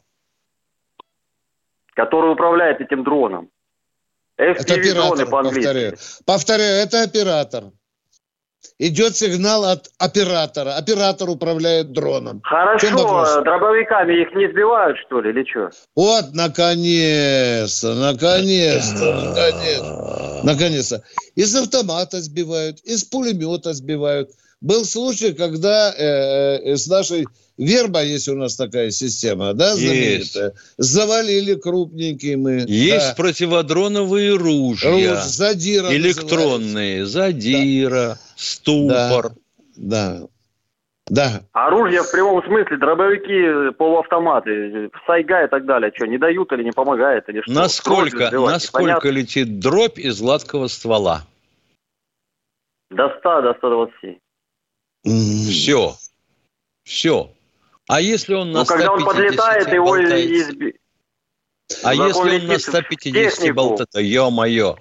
[1.93, 3.49] Который управляет этим дроном.
[4.37, 5.97] FPV это оператор, повторяю.
[6.25, 7.63] Повторяю, это оператор
[8.79, 10.75] идет сигнал от оператора.
[10.75, 12.41] Оператор управляет дроном.
[12.43, 15.69] Хорошо, дробовиками их не сбивают, что ли, или что?
[15.95, 21.03] Вот, наконец-то, наконец-то, наконец-то, наконец-то.
[21.35, 24.31] Из автомата сбивают, из пулемета сбивают.
[24.61, 27.27] Был случай, когда э, э с нашей
[27.57, 30.49] Верба есть у нас такая система, да, знаменитая?
[30.49, 30.55] Есть.
[30.77, 32.65] Завалили крупненькие мы.
[32.67, 33.15] Есть да.
[33.15, 35.15] противодроновые ружья.
[35.15, 37.01] Руж, задира Электронные.
[37.01, 37.41] Называется.
[37.41, 38.19] Задира, да.
[38.35, 39.31] ступор.
[39.75, 40.19] Да.
[40.19, 40.27] да.
[41.09, 41.41] Да.
[41.53, 46.71] Оружие в прямом смысле, дробовики, полуавтоматы, сайга и так далее, что, не дают или не
[46.71, 47.53] помогает, или что?
[47.53, 51.21] Насколько, насколько летит дробь из гладкого ствола?
[52.91, 54.19] До 100, до 120.
[55.03, 55.95] Все.
[56.83, 57.31] Все.
[57.87, 60.75] А если он на ну, 150 когда он подлетает, его изби...
[61.83, 64.77] А если он на 150 болтает, ё-моё.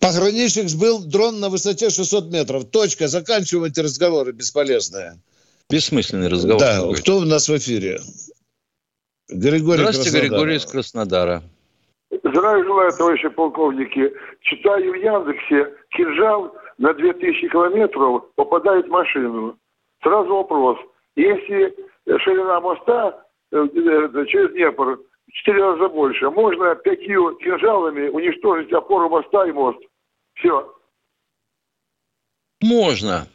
[0.00, 2.64] Пограничник сбил дрон на высоте 600 метров.
[2.66, 3.08] Точка.
[3.08, 5.18] Заканчивайте разговоры бессполезные.
[5.68, 6.60] Бессмысленный разговор.
[6.60, 7.02] Да, какой-то.
[7.02, 8.00] кто у нас в эфире?
[9.28, 10.20] Григорий Здравствуйте.
[10.20, 11.42] Григорий из Краснодара.
[12.22, 14.12] Здравия желаю, товарищи полковники.
[14.42, 19.58] Читаю в Яндексе, кинжал на 2000 километров попадает в машину.
[20.02, 20.78] Сразу вопрос–
[21.16, 21.74] если
[22.06, 29.08] ширина моста э, э, через Днепр в четыре раза больше, можно пятью кинжалами уничтожить опору
[29.08, 29.78] моста и мост.
[30.34, 30.74] Все.
[32.62, 33.26] Можно.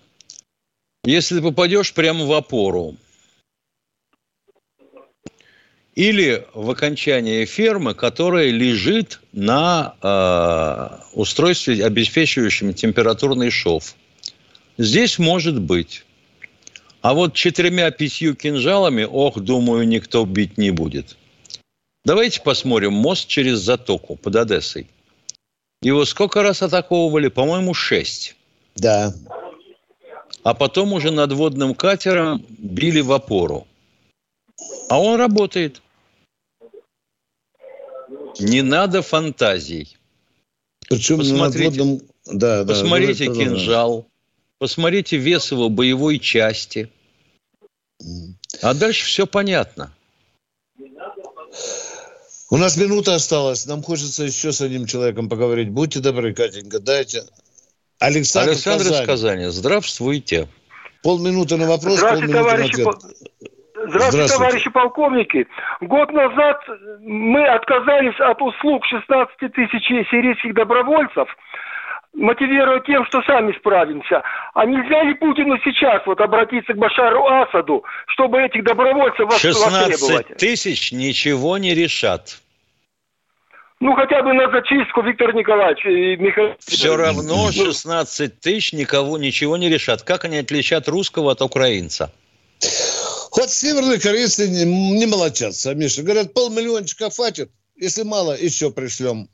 [1.04, 2.94] Если ты попадешь прямо в опору.
[5.96, 13.96] Или в окончание фермы, которая лежит на э, устройстве, обеспечивающем температурный шов.
[14.78, 16.06] Здесь может быть.
[17.02, 21.18] А вот четырьмя-пятью кинжалами, ох, думаю, никто бить не будет.
[22.06, 24.88] Давайте посмотрим мост через затоку под Одессой.
[25.82, 27.28] Его сколько раз атаковывали?
[27.28, 28.36] По-моему, шесть.
[28.76, 29.14] Да.
[30.44, 33.68] А потом уже надводным катером били в опору.
[34.90, 35.82] А он работает.
[38.40, 39.98] Не надо фантазий.
[40.90, 42.02] Причем посмотрите, надводном...
[42.26, 44.08] да, посмотрите да, кинжал,
[44.58, 46.90] посмотрите вес его боевой части.
[48.62, 49.94] А дальше все понятно.
[52.50, 53.66] У нас минута осталась.
[53.66, 55.70] Нам хочется еще с одним человеком поговорить.
[55.70, 57.24] Будьте добры, Катенька, дайте.
[58.00, 59.02] Александр, Александр Казани.
[59.02, 59.46] из Казани.
[59.46, 60.50] Здравствуйте.
[61.04, 63.00] Полминуты на вопрос, Здравствуйте, товарищи, по...
[63.88, 65.48] Здравствуйте, Здравствуйте, товарищи полковники.
[65.82, 66.62] Год назад
[67.02, 71.28] мы отказались от услуг 16 тысяч сирийских добровольцев–
[72.14, 74.22] мотивируя тем, что сами справимся.
[74.54, 80.92] А нельзя ли Путину сейчас вот обратиться к Башару Асаду, чтобы этих добровольцев 16 тысяч
[80.92, 82.40] ничего не решат.
[83.80, 86.54] Ну, хотя бы на зачистку, Виктор Николаевич и Михаил...
[86.60, 90.04] Все равно 16 тысяч никого ничего не решат.
[90.04, 92.12] Как они отличат русского от украинца?
[93.32, 96.04] Хоть северные корейцы не, не молочатся, Миша.
[96.04, 97.50] Говорят, полмиллиончика хватит.
[97.78, 99.30] Если мало, еще пришлем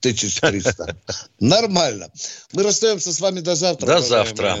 [0.00, 0.96] тысяч триста.
[1.40, 2.10] Нормально.
[2.52, 3.86] Мы расстаемся с вами до завтра.
[3.86, 4.58] До завтра.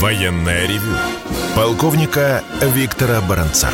[0.00, 0.96] Военная ревю
[1.54, 3.70] Полковника Виктора Баранца.